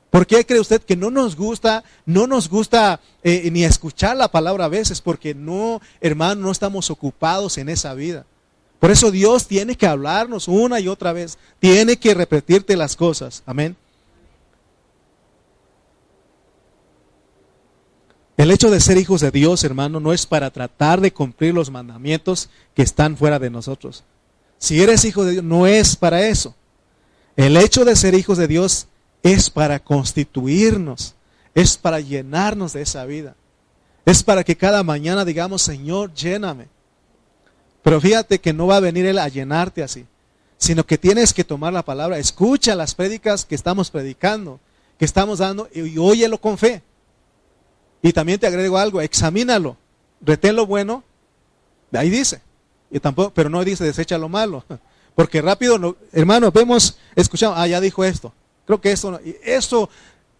[0.10, 4.30] ¿Por qué cree usted que no nos gusta, no nos gusta eh, ni escuchar la
[4.30, 4.99] palabra a veces?
[4.99, 8.26] Porque no, hermano, no estamos ocupados en esa vida.
[8.82, 11.38] Por eso Dios tiene que hablarnos una y otra vez.
[11.59, 13.43] Tiene que repetirte las cosas.
[13.45, 13.77] Amén.
[18.38, 21.69] El hecho de ser hijos de Dios, hermano, no es para tratar de cumplir los
[21.69, 24.03] mandamientos que están fuera de nosotros.
[24.57, 26.55] Si eres hijo de Dios, no es para eso.
[27.36, 28.88] El hecho de ser hijos de Dios
[29.21, 31.13] es para constituirnos,
[31.53, 33.36] es para llenarnos de esa vida.
[34.05, 36.80] Es para que cada mañana digamos, Señor, lléname.
[37.84, 40.05] Pero fíjate que no va a venir Él a llenarte así,
[40.57, 44.59] sino que tienes que tomar la palabra, escucha las prédicas que estamos predicando,
[44.99, 46.84] que estamos dando, y, óyelo con fe.
[48.03, 49.77] Y también te agrego algo, examínalo,
[50.21, 51.03] retén lo bueno,
[51.93, 52.41] ahí dice,
[52.91, 54.63] y tampoco, pero no dice desecha lo malo,
[55.15, 58.34] porque rápido, hermano, vemos, escuchamos, ah, ya dijo esto,
[58.65, 59.89] creo que eso, eso,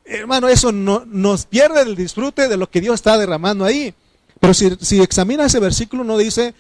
[0.06, 3.94] hermano, eso no, nos pierde el disfrute de lo que Dios está derramando ahí.
[4.40, 6.56] Pero si, si examina ese versículo, no dice,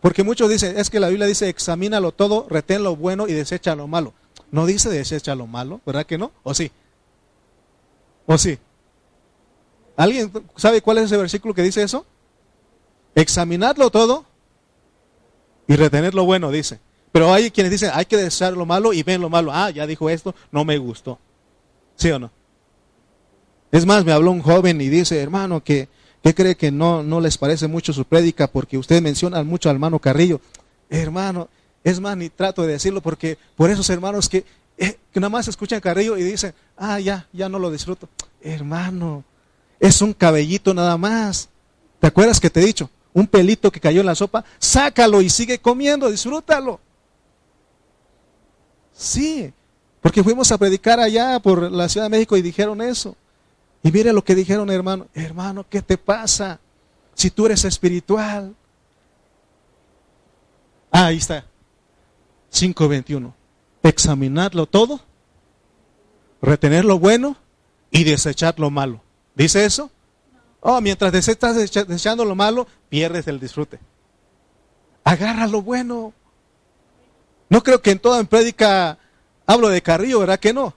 [0.00, 3.74] porque muchos dicen, es que la Biblia dice, examínalo todo, retén lo bueno y desecha
[3.74, 4.14] lo malo.
[4.50, 6.32] No dice desecha lo malo, ¿verdad que no?
[6.42, 6.70] ¿O sí?
[8.26, 8.58] ¿O sí?
[9.96, 12.06] ¿Alguien sabe cuál es ese versículo que dice eso?
[13.14, 14.24] Examinarlo todo
[15.66, 16.78] y retener lo bueno, dice.
[17.10, 19.50] Pero hay quienes dicen, hay que desear lo malo y ven lo malo.
[19.52, 21.18] Ah, ya dijo esto, no me gustó.
[21.96, 22.30] ¿Sí o no?
[23.72, 25.88] Es más, me habló un joven y dice, hermano, que
[26.22, 29.76] ¿Qué cree que no, no les parece mucho su prédica porque usted menciona mucho al
[29.76, 30.40] hermano Carrillo?
[30.90, 31.48] Hermano,
[31.84, 34.44] es más, ni trato de decirlo porque por esos hermanos que,
[34.76, 38.08] eh, que nada más escuchan Carrillo y dicen, ah, ya, ya no lo disfruto.
[38.42, 39.24] Hermano,
[39.78, 41.48] es un cabellito nada más.
[42.00, 42.90] ¿Te acuerdas que te he dicho?
[43.12, 46.80] Un pelito que cayó en la sopa, sácalo y sigue comiendo, disfrútalo.
[48.92, 49.52] Sí,
[50.00, 53.16] porque fuimos a predicar allá por la Ciudad de México y dijeron eso.
[53.88, 55.06] Y mire lo que dijeron, hermano.
[55.14, 56.60] Hermano, ¿qué te pasa?
[57.14, 58.54] Si tú eres espiritual.
[60.90, 61.46] Ah, ahí está.
[62.52, 63.32] 5.21.
[63.82, 65.00] Examinarlo todo,
[66.42, 67.38] retener lo bueno
[67.90, 69.00] y desechar lo malo.
[69.34, 69.90] ¿Dice eso?
[70.60, 73.78] Oh, mientras estás desechando lo malo, pierdes el disfrute.
[75.02, 76.12] Agarra lo bueno.
[77.48, 78.98] No creo que en toda prédica
[79.46, 80.74] hablo de Carrillo, ¿verdad que no?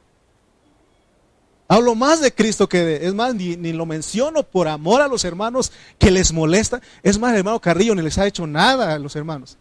[1.72, 5.24] Hablo más de Cristo que de, es más, ni, lo menciono por amor a los
[5.24, 6.82] hermanos que les molesta.
[7.02, 9.58] Es más, el hermano Carrillo ni les ha hecho nada a los hermanos.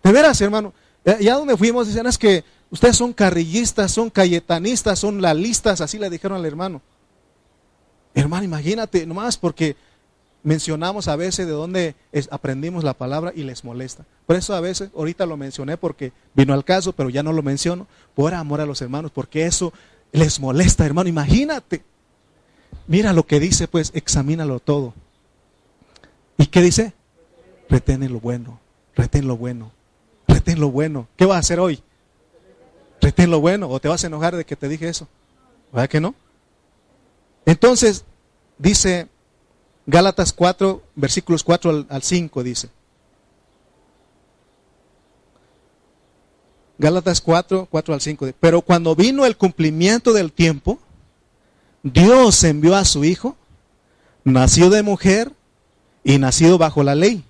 [0.00, 0.72] De veras, hermano.
[1.18, 6.08] Ya donde fuimos, dicen es que ustedes son carrillistas, son cayetanistas, son lalistas, así le
[6.08, 6.82] dijeron al hermano.
[8.14, 9.74] Hermano, imagínate, nomás porque
[10.44, 11.96] mencionamos a veces de dónde
[12.30, 14.04] aprendimos la palabra y les molesta.
[14.24, 17.42] Por eso a veces, ahorita lo mencioné porque vino al caso, pero ya no lo
[17.42, 19.72] menciono, por amor a los hermanos, porque eso
[20.12, 21.08] les molesta, hermano.
[21.08, 21.82] Imagínate.
[22.86, 24.94] Mira lo que dice, pues, examínalo todo.
[26.38, 26.92] ¿Y qué dice?
[27.68, 28.58] Retén lo bueno,
[28.96, 29.70] retén lo bueno,
[30.26, 31.06] retén lo bueno.
[31.16, 31.82] ¿Qué vas a hacer hoy?
[33.00, 35.06] Retén lo bueno, o te vas a enojar de que te dije eso.
[35.72, 36.14] ¿Verdad que no?
[37.46, 38.04] Entonces,
[38.58, 39.08] dice
[39.86, 42.70] Gálatas 4, versículos 4 al, 5, dice.
[46.80, 48.30] Gálatas 4, 4 al 5.
[48.40, 50.78] Pero cuando vino el cumplimiento del tiempo,
[51.82, 53.36] Dios envió a su Hijo,
[54.24, 55.30] nacido de mujer
[56.04, 57.22] y nacido bajo la ley,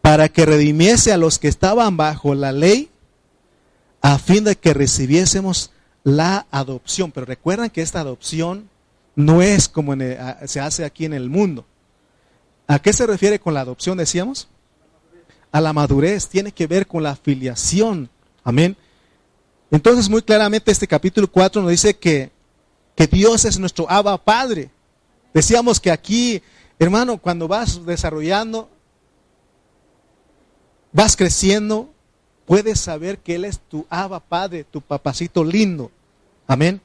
[0.00, 2.88] para que redimiese a los que estaban bajo la ley,
[4.00, 5.72] a fin de que recibiésemos
[6.04, 7.10] la adopción.
[7.10, 8.70] Pero recuerdan que esta adopción
[9.16, 9.96] no es como
[10.44, 11.66] se hace aquí en el mundo.
[12.68, 14.46] ¿A qué se refiere con la adopción, decíamos?
[15.50, 18.08] A la madurez, tiene que ver con la filiación.
[18.46, 18.76] Amén.
[19.72, 22.30] Entonces, muy claramente este capítulo 4 nos dice que,
[22.94, 24.70] que Dios es nuestro Abba Padre.
[25.34, 26.40] Decíamos que aquí,
[26.78, 28.70] hermano, cuando vas desarrollando,
[30.92, 31.92] vas creciendo,
[32.44, 35.90] puedes saber que Él es tu Abba Padre, tu papacito lindo.
[36.46, 36.80] Amén.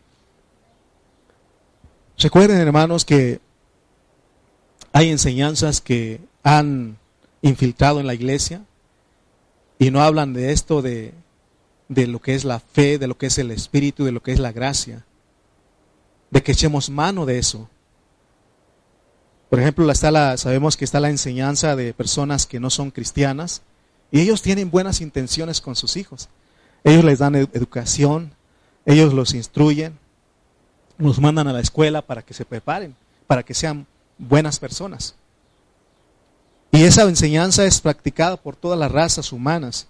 [2.17, 3.39] Recuerden, hermanos, que
[4.93, 6.97] hay enseñanzas que han
[7.43, 8.65] infiltrado en la iglesia
[9.77, 11.13] y no hablan de esto, de,
[11.91, 14.31] de lo que es la fe, de lo que es el espíritu, de lo que
[14.31, 15.03] es la gracia,
[16.29, 17.69] de que echemos mano de eso.
[19.49, 23.61] Por ejemplo, está la, sabemos que está la enseñanza de personas que no son cristianas
[24.09, 26.29] y ellos tienen buenas intenciones con sus hijos.
[26.85, 28.35] Ellos les dan educación,
[28.85, 29.99] ellos los instruyen,
[30.97, 32.95] nos mandan a la escuela para que se preparen,
[33.27, 33.85] para que sean
[34.17, 35.15] buenas personas.
[36.71, 39.87] Y esa enseñanza es practicada por todas las razas humanas.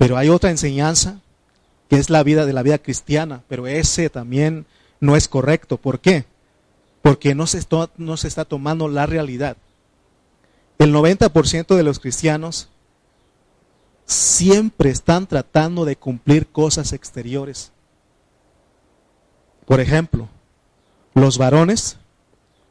[0.00, 1.20] Pero hay otra enseñanza
[1.90, 4.64] que es la vida de la vida cristiana, pero ese también
[4.98, 5.76] no es correcto.
[5.76, 6.24] ¿Por qué?
[7.02, 7.60] Porque no se,
[7.98, 9.58] no se está tomando la realidad.
[10.78, 12.70] El 90% de los cristianos
[14.06, 17.70] siempre están tratando de cumplir cosas exteriores.
[19.66, 20.30] Por ejemplo,
[21.12, 21.98] los varones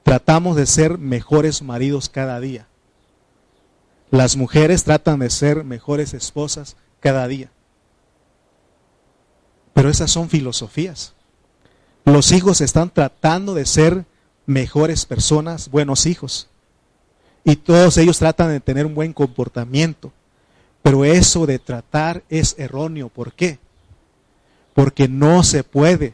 [0.01, 2.65] tratamos de ser mejores maridos cada día.
[4.09, 7.49] Las mujeres tratan de ser mejores esposas cada día.
[9.73, 11.13] Pero esas son filosofías.
[12.05, 14.05] Los hijos están tratando de ser
[14.45, 16.47] mejores personas, buenos hijos.
[17.43, 20.11] Y todos ellos tratan de tener un buen comportamiento.
[20.81, 23.09] Pero eso de tratar es erróneo.
[23.09, 23.59] ¿Por qué?
[24.73, 26.13] Porque no se puede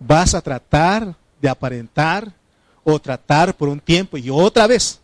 [0.00, 2.32] vas a tratar de aparentar
[2.82, 5.00] o tratar por un tiempo y otra vez.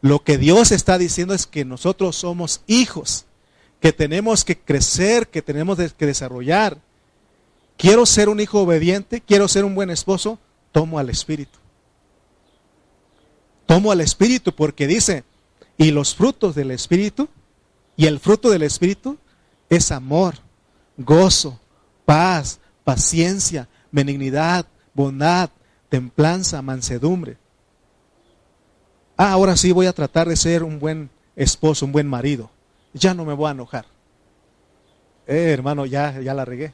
[0.00, 3.25] Lo que Dios está diciendo es que nosotros somos hijos,
[3.80, 6.78] que tenemos que crecer, que tenemos que desarrollar.
[7.76, 10.38] Quiero ser un hijo obediente, quiero ser un buen esposo,
[10.72, 11.58] tomo al Espíritu.
[13.66, 15.24] Tomo al Espíritu porque dice,
[15.76, 17.28] y los frutos del Espíritu,
[17.96, 19.18] y el fruto del Espíritu
[19.68, 20.36] es amor,
[20.96, 21.60] gozo,
[22.04, 25.50] paz, paciencia, benignidad, bondad,
[25.88, 27.36] templanza, mansedumbre.
[29.16, 32.50] Ah, ahora sí voy a tratar de ser un buen esposo, un buen marido.
[32.96, 33.84] Ya no me voy a enojar.
[35.26, 36.72] Eh, hermano, ya, ya la regué.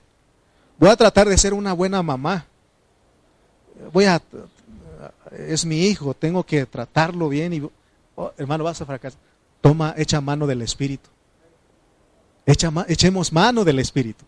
[0.78, 2.46] Voy a tratar de ser una buena mamá.
[3.92, 4.22] Voy a,
[5.48, 7.68] es mi hijo, tengo que tratarlo bien y,
[8.14, 9.18] oh, hermano, vas a fracasar.
[9.60, 11.08] Toma, echa mano del Espíritu.
[12.46, 14.24] Echa, echemos mano del Espíritu.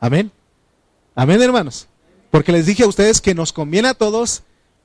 [0.00, 0.30] Amén.
[1.14, 1.88] Amén, hermanos.
[2.30, 4.42] Porque les dije a ustedes que nos conviene a todos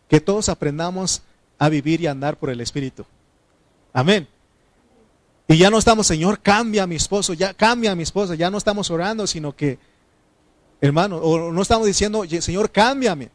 [0.08, 1.24] que todos aprendamos
[1.58, 3.06] a vivir y andar por el Espíritu.
[3.93, 4.28] Amén.
[5.48, 8.50] Y ya no estamos, Señor, cambia a mi esposo, ya cambia a mi esposa, ya
[8.50, 9.78] no estamos orando, sino que,
[10.80, 13.30] hermano, o no estamos diciendo, Señor, cámbiame.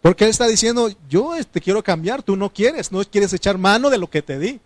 [0.00, 3.58] Porque Él está diciendo, yo te este, quiero cambiar, tú no quieres, no quieres echar
[3.58, 4.60] mano de lo que te di.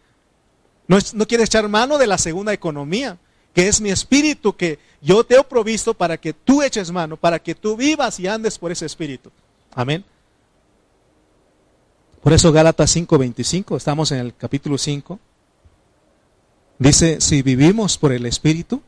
[0.89, 3.19] No, no quieres echar mano de la segunda economía,
[3.53, 7.39] que es mi espíritu que yo te he provisto para que tú eches mano, para
[7.39, 9.31] que tú vivas y andes por ese espíritu.
[9.75, 10.05] Amén.
[12.23, 15.19] Por eso Gálatas 5:25, estamos en el capítulo 5.
[16.79, 18.83] Dice, si vivimos por el espíritu,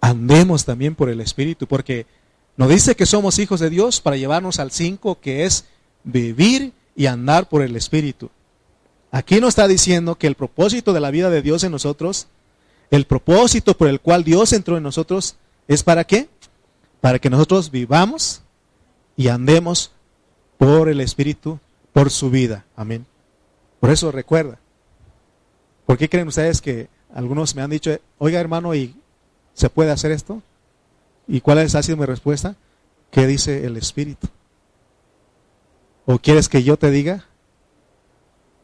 [0.00, 2.06] andemos también por el espíritu, porque
[2.56, 5.66] nos dice que somos hijos de Dios para llevarnos al 5, que es
[6.04, 8.30] vivir y andar por el espíritu.
[9.10, 12.28] Aquí nos está diciendo que el propósito de la vida de Dios en nosotros,
[12.90, 15.36] el propósito por el cual Dios entró en nosotros,
[15.68, 16.28] es para qué?
[17.00, 18.42] Para que nosotros vivamos
[19.16, 19.92] y andemos
[20.56, 21.58] por el Espíritu,
[21.92, 22.64] por su vida.
[22.76, 23.06] Amén.
[23.80, 24.58] Por eso recuerda.
[25.86, 28.94] ¿Por qué creen ustedes que algunos me han dicho, oiga hermano, ¿y
[29.54, 30.42] se puede hacer esto?
[31.28, 32.56] ¿Y cuál ha sido mi respuesta?
[33.10, 34.28] ¿Qué dice el Espíritu?
[36.06, 37.26] ¿O quieres que yo te diga?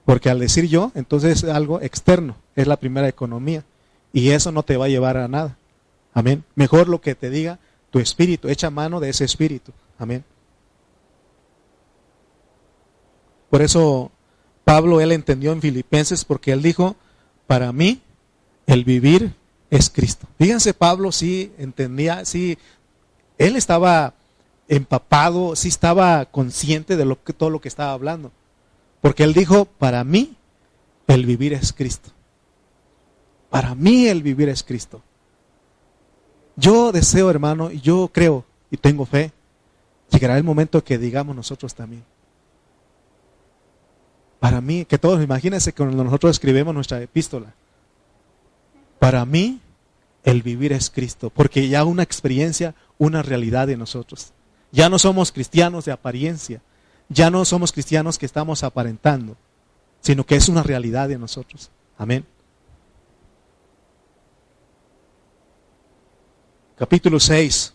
[0.05, 3.65] Porque al decir yo, entonces es algo externo, es la primera economía.
[4.13, 5.59] Y eso no te va a llevar a nada.
[6.15, 6.45] Amén.
[6.55, 7.59] Mejor lo que te diga
[7.91, 9.73] tu espíritu, echa mano de ese espíritu.
[9.99, 10.25] Amén.
[13.51, 14.11] Por eso
[14.65, 16.97] Pablo, él entendió en Filipenses, porque él dijo,
[17.49, 18.03] para mí
[18.67, 19.35] el vivir
[19.71, 20.29] es Cristo.
[20.39, 22.59] Fíjense, Pablo sí entendía, sí,
[23.39, 24.15] él estaba
[24.69, 28.31] empapado, sí estaba consciente de todo lo que estaba hablando.
[29.01, 30.37] Porque él dijo, para mí
[31.07, 32.11] el vivir es Cristo.
[33.49, 35.03] Para mí el vivir es Cristo.
[36.55, 39.33] Yo deseo, hermano, y yo creo y tengo fe,
[40.11, 42.05] llegará el momento que digamos nosotros también.
[44.41, 47.55] Para mí, que todos imagínense cuando nosotros escribimos nuestra epístola.
[48.99, 49.61] Para mí
[50.25, 54.33] el vivir es Cristo, porque ya una experiencia, una realidad de nosotros.
[54.71, 56.61] Ya no somos cristianos de apariencia,
[57.09, 59.37] ya no somos cristianos que estamos aparentando,
[60.01, 61.71] sino que es una realidad de nosotros.
[61.97, 62.25] Amén.
[66.77, 67.75] Capítulo 6.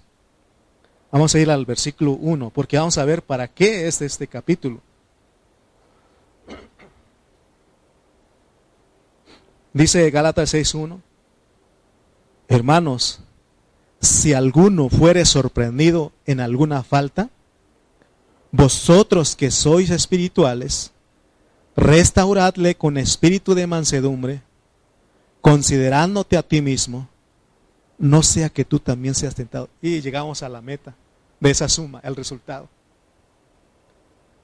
[1.11, 4.82] Vamos a ir al versículo 1, porque vamos a ver para qué es este capítulo.
[9.74, 11.01] Dice Gálatas 6.1,
[12.47, 13.21] hermanos,
[13.99, 17.30] si alguno fuere sorprendido en alguna falta,
[18.51, 20.91] vosotros que sois espirituales,
[21.76, 24.43] restauradle con espíritu de mansedumbre,
[25.41, 27.09] considerándote a ti mismo,
[27.97, 29.69] no sea que tú también seas tentado.
[29.82, 30.93] Y llegamos a la meta
[31.39, 32.69] de esa suma, el resultado.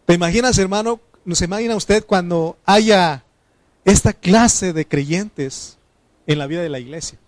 [0.07, 0.99] ¿Te imaginas, hermano?
[1.23, 3.23] ¿Nos imagina usted cuando haya
[3.89, 5.77] esta clase de creyentes
[6.27, 7.19] en la vida de la iglesia?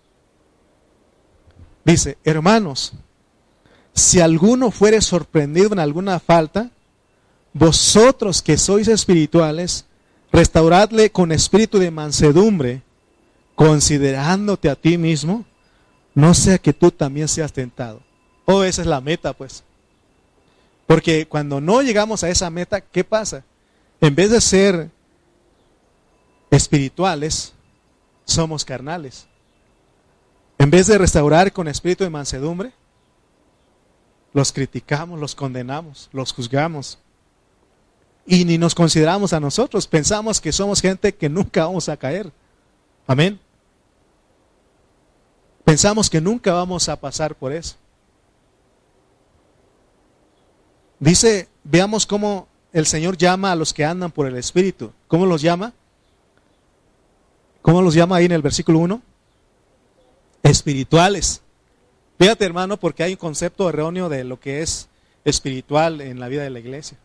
[1.84, 2.92] Dice, hermanos,
[3.92, 6.70] si alguno fuere sorprendido en alguna falta,
[7.52, 9.86] vosotros que sois espirituales,
[10.32, 12.82] restauradle con espíritu de mansedumbre,
[13.54, 15.44] considerándote a ti mismo,
[16.14, 18.00] no sea que tú también seas tentado.
[18.44, 19.62] Oh, esa es la meta, pues.
[20.86, 23.44] Porque cuando no llegamos a esa meta, ¿qué pasa?
[24.00, 24.90] En vez de ser
[26.52, 27.54] espirituales,
[28.24, 29.26] somos carnales.
[30.58, 32.72] En vez de restaurar con espíritu de mansedumbre,
[34.34, 36.98] los criticamos, los condenamos, los juzgamos.
[38.26, 39.86] Y ni nos consideramos a nosotros.
[39.86, 42.30] Pensamos que somos gente que nunca vamos a caer.
[43.06, 43.40] Amén.
[45.64, 47.76] Pensamos que nunca vamos a pasar por eso.
[51.00, 54.92] Dice, veamos cómo el Señor llama a los que andan por el Espíritu.
[55.08, 55.72] ¿Cómo los llama?
[57.62, 59.00] ¿Cómo los llama ahí en el versículo 1?
[60.42, 61.42] Espirituales.
[62.18, 64.88] Fíjate, hermano, porque hay un concepto erróneo de lo que es
[65.24, 66.98] espiritual en la vida de la iglesia.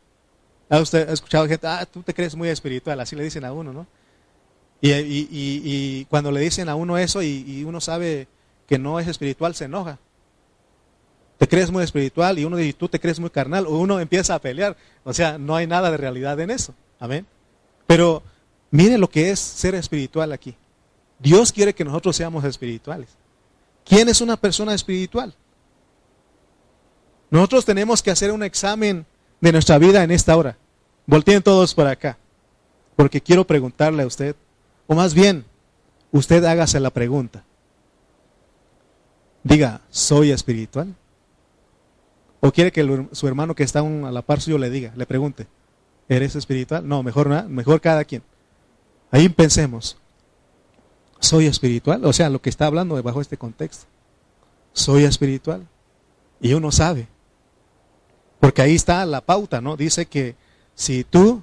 [0.69, 2.99] ¿Ha usted escuchado gente, ah, tú te crees muy espiritual?
[2.99, 3.87] Así le dicen a uno, ¿no?
[4.81, 8.27] Y, cuando le dicen a uno eso y, uno sabe
[8.67, 9.99] que no es espiritual, se enoja.
[11.37, 14.33] Te crees muy espiritual y uno dice, tú te crees muy carnal, o uno empieza
[14.35, 14.75] a pelear.
[15.03, 16.73] O sea, no hay nada de realidad en eso.
[16.99, 17.27] Amén.
[17.85, 18.23] Pero
[18.71, 20.55] mire lo que es ser espiritual aquí.
[21.19, 23.09] Dios quiere que nosotros seamos espirituales.
[23.85, 25.33] ¿Quién es una persona espiritual?
[27.29, 29.05] Nosotros tenemos que hacer un examen
[29.41, 30.57] de nuestra vida en esta hora.
[31.05, 32.17] Volteen todos para acá,
[32.95, 34.35] porque quiero preguntarle a usted,
[34.87, 35.45] o más bien,
[36.11, 37.43] usted hágase la pregunta.
[39.43, 40.93] Diga, ¿soy espiritual?
[42.39, 45.47] ¿O quiere que su hermano que está a la par suyo le diga, le pregunte,
[46.09, 46.87] ¿eres espiritual?
[46.87, 48.21] No, mejor, mejor cada quien.
[49.11, 49.97] Ahí pensemos,
[51.19, 52.03] ¿soy espiritual?
[52.05, 53.85] O sea, lo que está hablando bajo este contexto.
[54.73, 55.67] ¿Soy espiritual?
[56.39, 57.07] Y uno sabe.
[58.39, 59.75] Porque ahí está la pauta, ¿no?
[59.77, 60.35] Dice que
[60.75, 61.41] si tú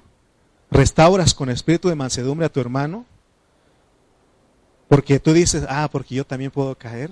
[0.71, 3.05] restauras con espíritu de mansedumbre a tu hermano,
[4.87, 7.11] porque tú dices, ah, porque yo también puedo caer,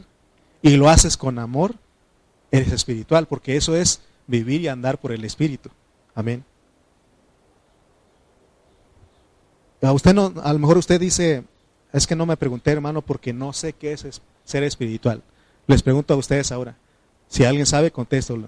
[0.61, 1.75] y lo haces con amor,
[2.51, 5.69] eres espiritual, porque eso es vivir y andar por el espíritu.
[6.15, 6.45] Amén.
[9.83, 11.43] A usted no, lo mejor usted dice,
[11.91, 15.21] es que no me pregunté, hermano, porque no sé qué es ser espiritual.
[15.67, 16.77] Les pregunto a ustedes ahora.
[17.27, 18.47] Si alguien sabe, contéstalo.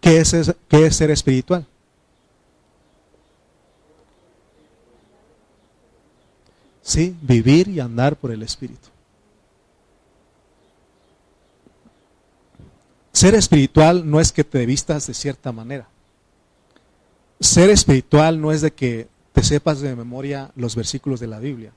[0.00, 0.34] ¿Qué es,
[0.68, 1.66] qué es ser espiritual?
[6.82, 8.88] Sí, vivir y andar por el Espíritu.
[13.12, 15.88] Ser espiritual no es que te vistas de cierta manera.
[17.40, 21.72] Ser espiritual no es de que te sepas de memoria los versículos de la Biblia.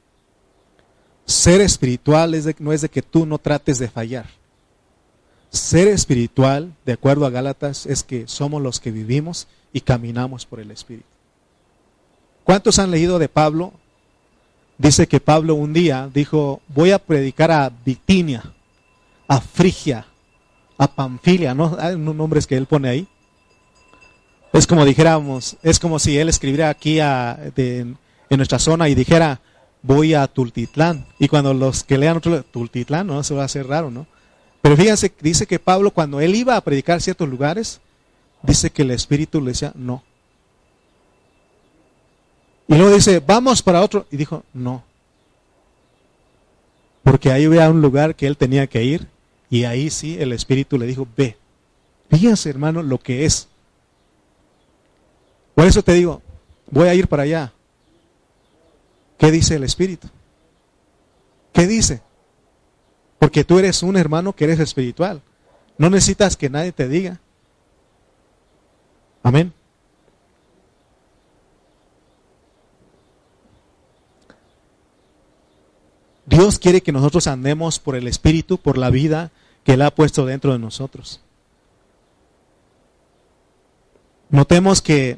[1.26, 4.28] Ser espiritual es no es de que tú no trates de fallar.
[5.50, 10.60] Ser espiritual, de acuerdo a Gálatas, es que somos los que vivimos y caminamos por
[10.60, 11.08] el Espíritu.
[12.44, 13.74] ¿Cuántos han leído de Pablo?
[14.78, 18.54] Dice que Pablo un día dijo, voy a predicar a Bitinia,
[19.28, 20.06] a Frigia,
[20.78, 21.76] a Pamfilia, ¿no?
[21.80, 23.08] Hay nombres que él pone ahí.
[24.58, 27.96] Es como dijéramos, es como si él escribiera aquí en
[28.32, 29.40] nuestra zona y dijera,
[29.84, 31.06] voy a Tultitlán.
[31.20, 33.22] Y cuando los que lean otro, Tultitlán, ¿no?
[33.22, 34.08] Se va a hacer raro, ¿no?
[34.64, 37.82] Pero fíjense, dice que Pablo cuando él iba a predicar ciertos lugares,
[38.42, 40.02] dice que el Espíritu le decía, no.
[42.68, 44.08] Y luego dice, vamos para otro.
[44.10, 44.84] Y dijo, no.
[47.04, 49.08] Porque ahí había un lugar que él tenía que ir.
[49.52, 51.38] Y ahí sí el Espíritu le dijo, ve.
[52.10, 53.50] Fíjense, hermano, lo que es.
[55.58, 56.22] Por eso te digo,
[56.70, 57.52] voy a ir para allá.
[59.18, 60.08] ¿Qué dice el Espíritu?
[61.52, 62.04] ¿Qué dice?
[63.18, 65.24] Porque tú eres un hermano que eres espiritual.
[65.80, 67.20] No necesitas que nadie te diga.
[69.24, 69.52] Amén.
[76.28, 79.32] Dios quiere que nosotros andemos por el Espíritu, por la vida
[79.64, 81.20] que Él ha puesto dentro de nosotros.
[84.30, 85.18] Notemos que,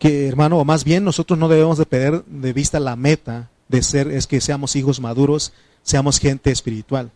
[0.00, 3.82] que, hermano, o más bien nosotros no debemos de perder de vista la meta de
[3.82, 7.10] ser, es que seamos hijos maduros seamos gente espiritual.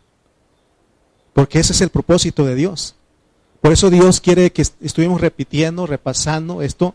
[1.33, 2.95] Porque ese es el propósito de Dios.
[3.61, 6.95] Por eso Dios quiere que estuvimos repitiendo, repasando esto,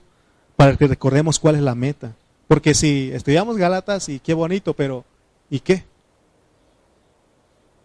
[0.55, 2.15] para que recordemos cuál es la meta.
[2.47, 5.05] Porque si estudiamos Galatas y qué bonito, pero
[5.49, 5.83] ¿y qué?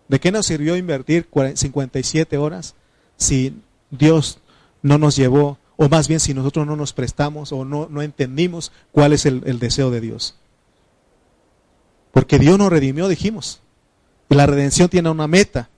[0.09, 2.75] ¿De qué nos sirvió invertir 57 horas
[3.17, 3.57] si
[3.91, 4.39] Dios
[4.83, 8.73] no nos llevó, o más bien si nosotros no nos prestamos o no, no entendimos
[8.93, 10.37] cuál es el, el deseo de Dios?
[12.13, 13.61] Porque Dios nos redimió, dijimos.
[14.29, 15.69] Y la redención tiene una meta.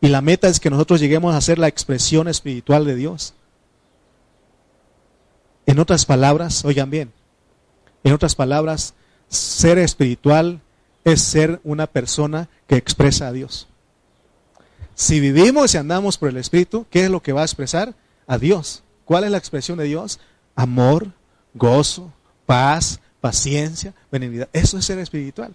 [0.00, 3.34] Y la meta es que nosotros lleguemos a ser la expresión espiritual de Dios.
[5.66, 7.12] En otras palabras, oigan bien,
[8.02, 8.94] en otras palabras,
[9.28, 10.60] ser espiritual
[11.04, 13.68] es ser una persona que expresa a Dios.
[14.94, 17.94] Si vivimos y andamos por el Espíritu, ¿qué es lo que va a expresar?
[18.26, 18.82] A Dios.
[19.10, 20.20] ¿Cuál es la expresión de Dios?
[20.54, 21.10] Amor,
[21.52, 22.12] gozo,
[22.46, 24.48] paz, paciencia, benignidad.
[24.52, 25.52] Eso es ser espiritual.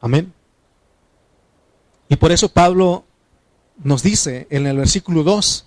[0.00, 0.32] Amén.
[2.08, 3.04] Y por eso Pablo
[3.76, 5.66] nos dice en el versículo 2,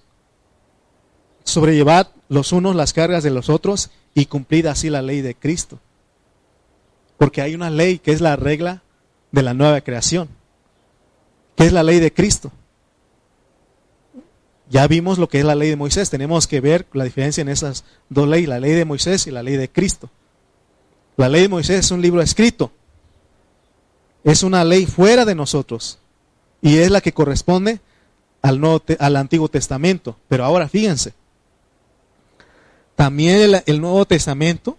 [1.43, 5.78] sobrellevad los unos las cargas de los otros y cumplid así la ley de Cristo.
[7.20, 8.82] Porque hay una ley que es la regla
[9.32, 10.28] de la nueva creación,
[11.55, 12.51] que es la ley de Cristo.
[14.70, 17.50] Ya vimos lo que es la ley de Moisés, tenemos que ver la diferencia en
[17.50, 20.10] esas dos leyes, la ley de Moisés y la ley de Cristo.
[21.18, 22.72] La ley de Moisés es un libro escrito,
[24.24, 25.98] es una ley fuera de nosotros,
[26.62, 27.80] y es la que corresponde
[28.42, 30.18] al, Nuevo, al Antiguo Testamento.
[30.28, 31.14] Pero ahora fíjense,
[32.96, 34.78] también el, Nuevo Testamento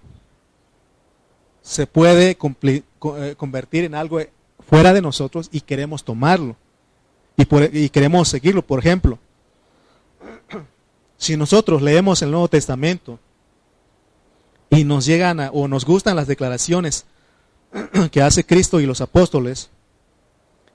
[1.62, 4.20] se puede eh, convertir en algo
[4.68, 6.57] fuera de nosotros y queremos tomarlo.
[7.36, 8.61] Y queremos seguirlo.
[8.61, 9.18] Por ejemplo,
[11.20, 13.18] si nosotros leemos el Nuevo Testamento
[14.70, 17.04] y nos llegan o nos gustan las declaraciones
[18.10, 19.68] que hace Cristo y los apóstoles,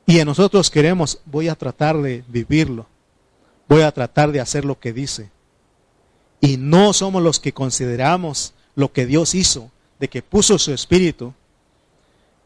[0.06, 2.86] y en nosotros queremos, voy a tratar de vivirlo,
[3.68, 5.32] voy a tratar de hacer lo que dice.
[6.42, 11.34] Y no somos los que consideramos lo que Dios hizo, de que puso su espíritu,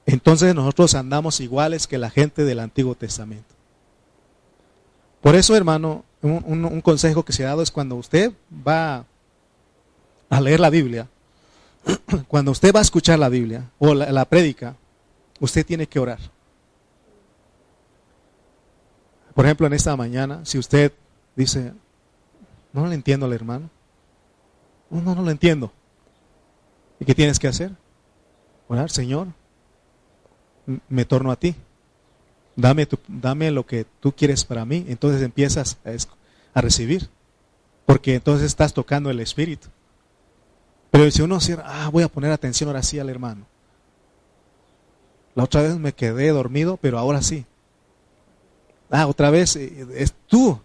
[0.05, 3.53] entonces nosotros andamos iguales que la gente del Antiguo Testamento.
[5.19, 8.33] Por eso, hermano, un, consejo que se ha dado es cuando usted
[8.67, 9.05] va
[10.29, 11.07] a leer la Biblia,
[12.27, 14.75] cuando usted va a escuchar la Biblia o la, la prédica,
[15.39, 16.19] usted tiene que orar.
[19.33, 20.91] Por ejemplo, en esta mañana, si usted
[21.35, 21.73] dice,
[22.73, 23.69] No lo entiendo al hermano.
[24.89, 25.71] No, no, no lo entiendo.
[26.99, 27.71] ¿Y qué tienes que hacer?
[28.67, 29.27] Orar, Señor,
[30.89, 31.55] me torno a ti.
[32.59, 34.85] Dame, lo que tú quieres para mí.
[34.87, 37.09] Entonces empiezas a, a recibir.
[37.85, 39.69] Porque entonces estás tocando el Espíritu.
[40.91, 43.45] Pero si uno cierra, ah, voy a poner atención ahora sí al hermano.
[45.35, 47.45] La otra vez me quedé dormido, pero ahora sí.
[48.89, 50.59] Ah, otra vez, eh, es tú.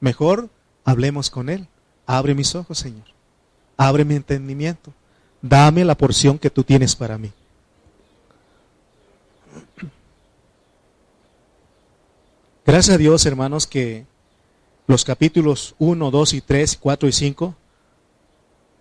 [0.00, 0.48] Mejor
[0.84, 1.66] hablemos con Él.
[2.06, 3.06] Abre mis ojos, Señor.
[3.76, 4.92] Abre mi entendimiento.
[5.42, 7.32] Dame la porción que tú tienes para mí.
[12.66, 14.06] Gracias a Dios, hermanos, que
[14.86, 17.54] los capítulos 1, 2 y 3, 4 y 5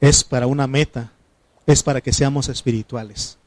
[0.01, 1.13] es para una meta,
[1.65, 3.37] es para que seamos espirituales.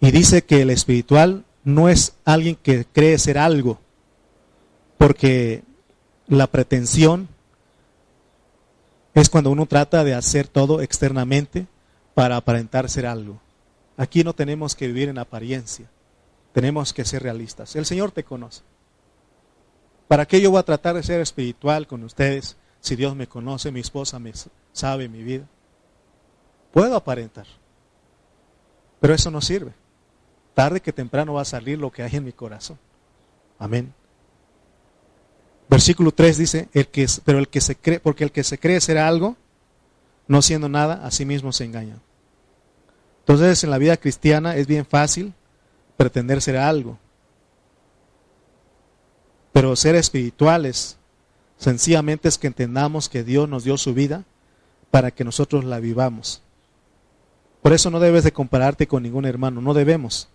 [0.00, 3.78] Y dice que el espiritual no es alguien que cree ser algo,
[4.98, 5.62] porque
[6.26, 7.28] la pretensión
[9.14, 11.66] es cuando uno trata de hacer todo externamente
[12.14, 13.40] para aparentar ser algo.
[13.98, 15.86] Aquí no tenemos que vivir en apariencia,
[16.52, 17.76] tenemos que ser realistas.
[17.76, 18.62] El Señor te conoce.
[20.08, 23.72] ¿Para qué yo voy a tratar de ser espiritual con ustedes si Dios me conoce,
[23.72, 24.32] mi esposa me
[24.72, 25.46] sabe mi vida?
[26.72, 27.46] Puedo aparentar,
[29.00, 29.72] pero eso no sirve.
[30.54, 32.78] Tarde que temprano va a salir lo que hay en mi corazón.
[33.58, 33.94] Amén.
[35.68, 38.80] Versículo 3 dice, el que, pero el que se cree, porque el que se cree
[38.80, 39.36] ser algo,
[40.28, 41.96] no siendo nada, a sí mismo se engaña.
[43.20, 45.32] Entonces en la vida cristiana es bien fácil
[45.96, 46.98] pretender ser algo.
[49.52, 50.96] Pero ser espirituales
[51.58, 54.24] sencillamente es que entendamos que Dios nos dio su vida
[54.90, 56.42] para que nosotros la vivamos.
[57.62, 60.28] Por eso no debes de compararte con ningún hermano, no debemos.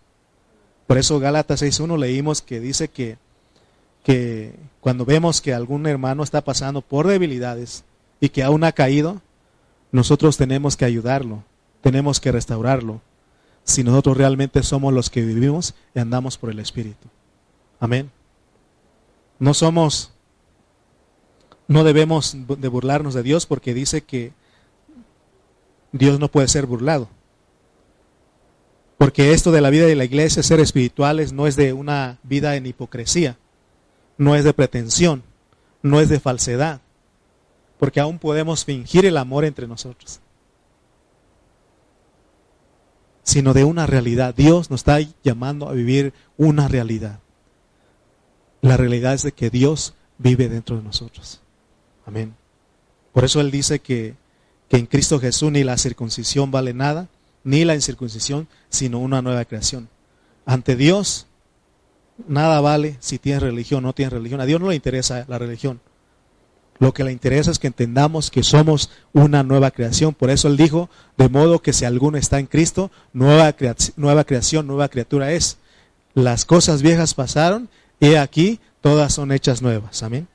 [0.87, 3.17] Por eso Gálatas 6.1 leímos que dice que,
[4.03, 7.83] que cuando vemos que algún hermano está pasando por debilidades
[8.21, 9.21] y que aún ha caído,
[9.91, 11.43] nosotros tenemos que ayudarlo,
[11.81, 13.01] tenemos que restaurarlo,
[13.67, 17.09] si nosotros realmente somos los que vivimos y andamos por el Espíritu.
[17.79, 18.09] Amén.
[19.39, 20.13] No somos,
[21.67, 24.31] no debemos de burlarnos de Dios porque dice que
[25.91, 27.09] Dios no puede ser burlado.
[28.97, 32.55] Porque esto de la vida de la iglesia, ser espirituales, no es de una vida
[32.55, 33.37] en hipocresía,
[34.17, 35.23] no es de pretensión,
[35.83, 36.79] no es de falsedad,
[37.77, 40.21] porque aún podemos fingir el amor entre nosotros,
[43.27, 44.33] sino de una realidad.
[44.33, 47.19] Dios nos está llamando a vivir una realidad.
[48.61, 51.41] La realidad es de que Dios vive dentro de nosotros.
[52.05, 52.35] Amén.
[53.11, 54.15] Por eso Él dice que,
[54.69, 57.09] que en Cristo Jesús ni la circuncisión vale nada,
[57.43, 59.89] ni la incircuncisión, sino una nueva creación.
[60.45, 61.27] Ante Dios,
[62.29, 64.39] nada vale si tienes religión o no tienes religión.
[64.39, 65.81] A Dios no le interesa la religión.
[66.79, 70.13] Lo que le interesa es que entendamos que somos una nueva creación.
[70.13, 73.55] Por eso Él dijo, de modo que si alguno está en Cristo, nueva,
[73.95, 75.57] nueva creación, nueva criatura es.
[76.13, 77.69] Las cosas viejas pasaron
[77.99, 80.03] y aquí todas son hechas nuevas.
[80.03, 80.27] Amén.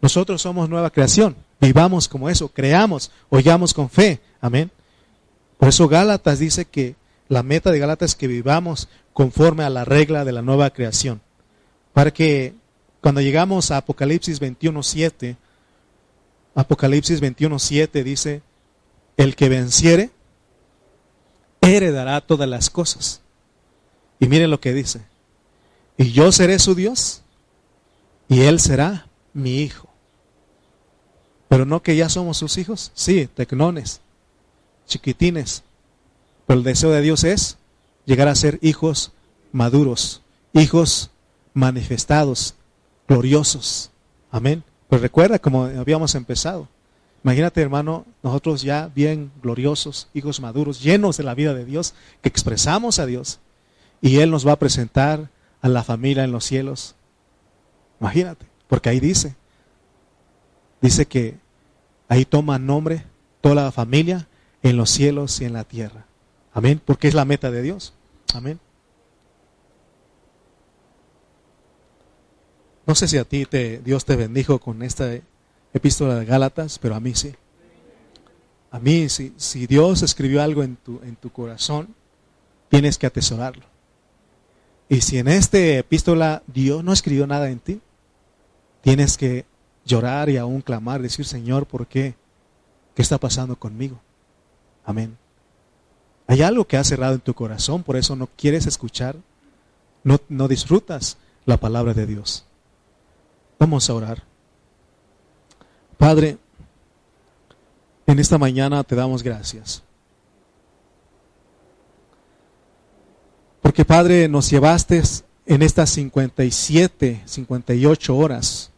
[0.00, 1.36] Nosotros somos nueva creación.
[1.60, 4.20] Vivamos como eso, creamos, oyamos con fe.
[4.40, 4.70] Amén.
[5.58, 6.94] Por eso Gálatas dice que
[7.28, 11.20] la meta de Gálatas es que vivamos conforme a la regla de la nueva creación.
[11.92, 12.54] Para que
[13.00, 15.36] cuando llegamos a Apocalipsis 21.7,
[16.58, 18.42] Apocalipsis 21.7 dice,
[19.16, 20.10] el que venciere,
[21.60, 23.20] heredará todas las cosas.
[24.18, 25.02] Y miren lo que dice,
[25.96, 27.22] y yo seré su Dios,
[28.28, 29.88] y él será mi hijo.
[31.48, 34.00] Pero no que ya somos sus hijos, sí, tecnones,
[34.84, 35.62] chiquitines.
[36.48, 37.56] Pero el deseo de Dios es
[38.04, 39.12] llegar a ser hijos
[39.52, 40.22] maduros,
[40.54, 41.12] hijos
[41.54, 42.56] manifestados,
[43.06, 43.92] gloriosos.
[44.32, 44.64] Amén.
[44.88, 46.68] Pues recuerda como habíamos empezado.
[47.24, 52.28] Imagínate, hermano, nosotros ya bien gloriosos, hijos maduros, llenos de la vida de Dios, que
[52.28, 53.40] expresamos a Dios.
[54.00, 55.30] Y Él nos va a presentar
[55.60, 56.94] a la familia en los cielos.
[58.00, 59.34] Imagínate, porque ahí dice,
[60.80, 61.36] dice que
[62.08, 63.04] ahí toma nombre
[63.40, 64.28] toda la familia
[64.62, 66.06] en los cielos y en la tierra.
[66.52, 67.94] Amén, porque es la meta de Dios.
[68.34, 68.60] Amén.
[72.88, 75.10] No sé si a ti te, Dios te bendijo con esta
[75.74, 77.34] epístola de Gálatas, pero a mí sí.
[78.70, 81.94] A mí, si, si Dios escribió algo en tu, en tu corazón,
[82.70, 83.66] tienes que atesorarlo.
[84.88, 87.82] Y si en esta epístola Dios no escribió nada en ti,
[88.80, 89.44] tienes que
[89.84, 92.14] llorar y aún clamar, decir, Señor, ¿por qué?
[92.94, 94.00] ¿Qué está pasando conmigo?
[94.86, 95.18] Amén.
[96.26, 99.16] Hay algo que ha cerrado en tu corazón, por eso no quieres escuchar,
[100.04, 102.47] no, no disfrutas la palabra de Dios.
[103.58, 104.22] Vamos a orar.
[105.96, 106.38] Padre,
[108.06, 109.82] en esta mañana te damos gracias.
[113.60, 115.02] Porque Padre, nos llevaste
[115.44, 118.70] en estas 57, 58 horas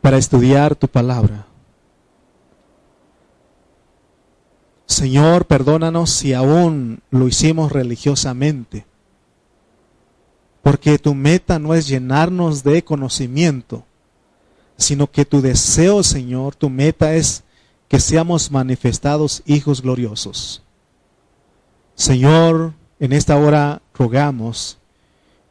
[0.00, 1.46] para estudiar tu palabra.
[4.86, 8.86] Señor, perdónanos si aún lo hicimos religiosamente,
[10.62, 13.84] porque tu meta no es llenarnos de conocimiento,
[14.78, 17.42] sino que tu deseo, Señor, tu meta es
[17.88, 20.62] que seamos manifestados hijos gloriosos.
[21.96, 24.78] Señor, en esta hora rogamos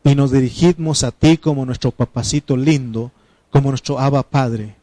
[0.04, 3.12] y nos dirigimos a ti como nuestro papacito lindo,
[3.50, 4.76] como nuestro Abba Padre.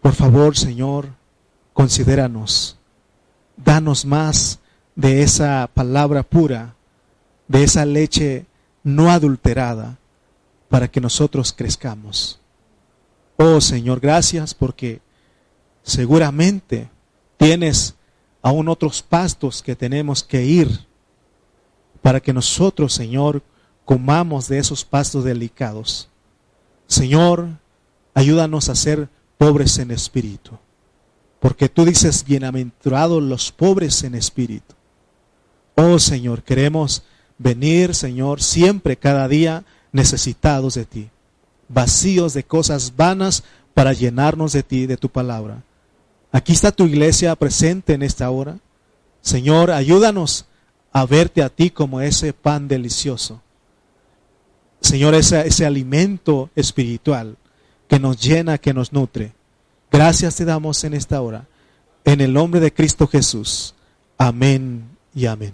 [0.00, 1.08] Por favor, Señor,
[1.74, 2.78] considéranos,
[3.56, 4.60] danos más
[4.96, 6.74] de esa palabra pura,
[7.48, 8.46] de esa leche
[8.82, 9.98] no adulterada,
[10.74, 12.40] para que nosotros crezcamos.
[13.36, 15.00] Oh Señor, gracias porque
[15.84, 16.90] seguramente
[17.36, 17.94] tienes
[18.42, 20.68] aún otros pastos que tenemos que ir
[22.02, 23.44] para que nosotros, Señor,
[23.84, 26.08] comamos de esos pastos delicados.
[26.88, 27.50] Señor,
[28.12, 29.08] ayúdanos a ser
[29.38, 30.58] pobres en espíritu.
[31.38, 34.74] Porque tú dices, bienaventurados los pobres en espíritu.
[35.76, 37.04] Oh Señor, queremos
[37.38, 39.64] venir, Señor, siempre, cada día,
[39.94, 41.08] necesitados de ti,
[41.68, 45.62] vacíos de cosas vanas para llenarnos de ti, de tu palabra.
[46.32, 48.58] Aquí está tu iglesia presente en esta hora.
[49.22, 50.46] Señor, ayúdanos
[50.92, 53.40] a verte a ti como ese pan delicioso.
[54.80, 57.36] Señor, ese, ese alimento espiritual
[57.88, 59.32] que nos llena, que nos nutre.
[59.92, 61.46] Gracias te damos en esta hora.
[62.04, 63.76] En el nombre de Cristo Jesús.
[64.18, 65.42] Amén y amén.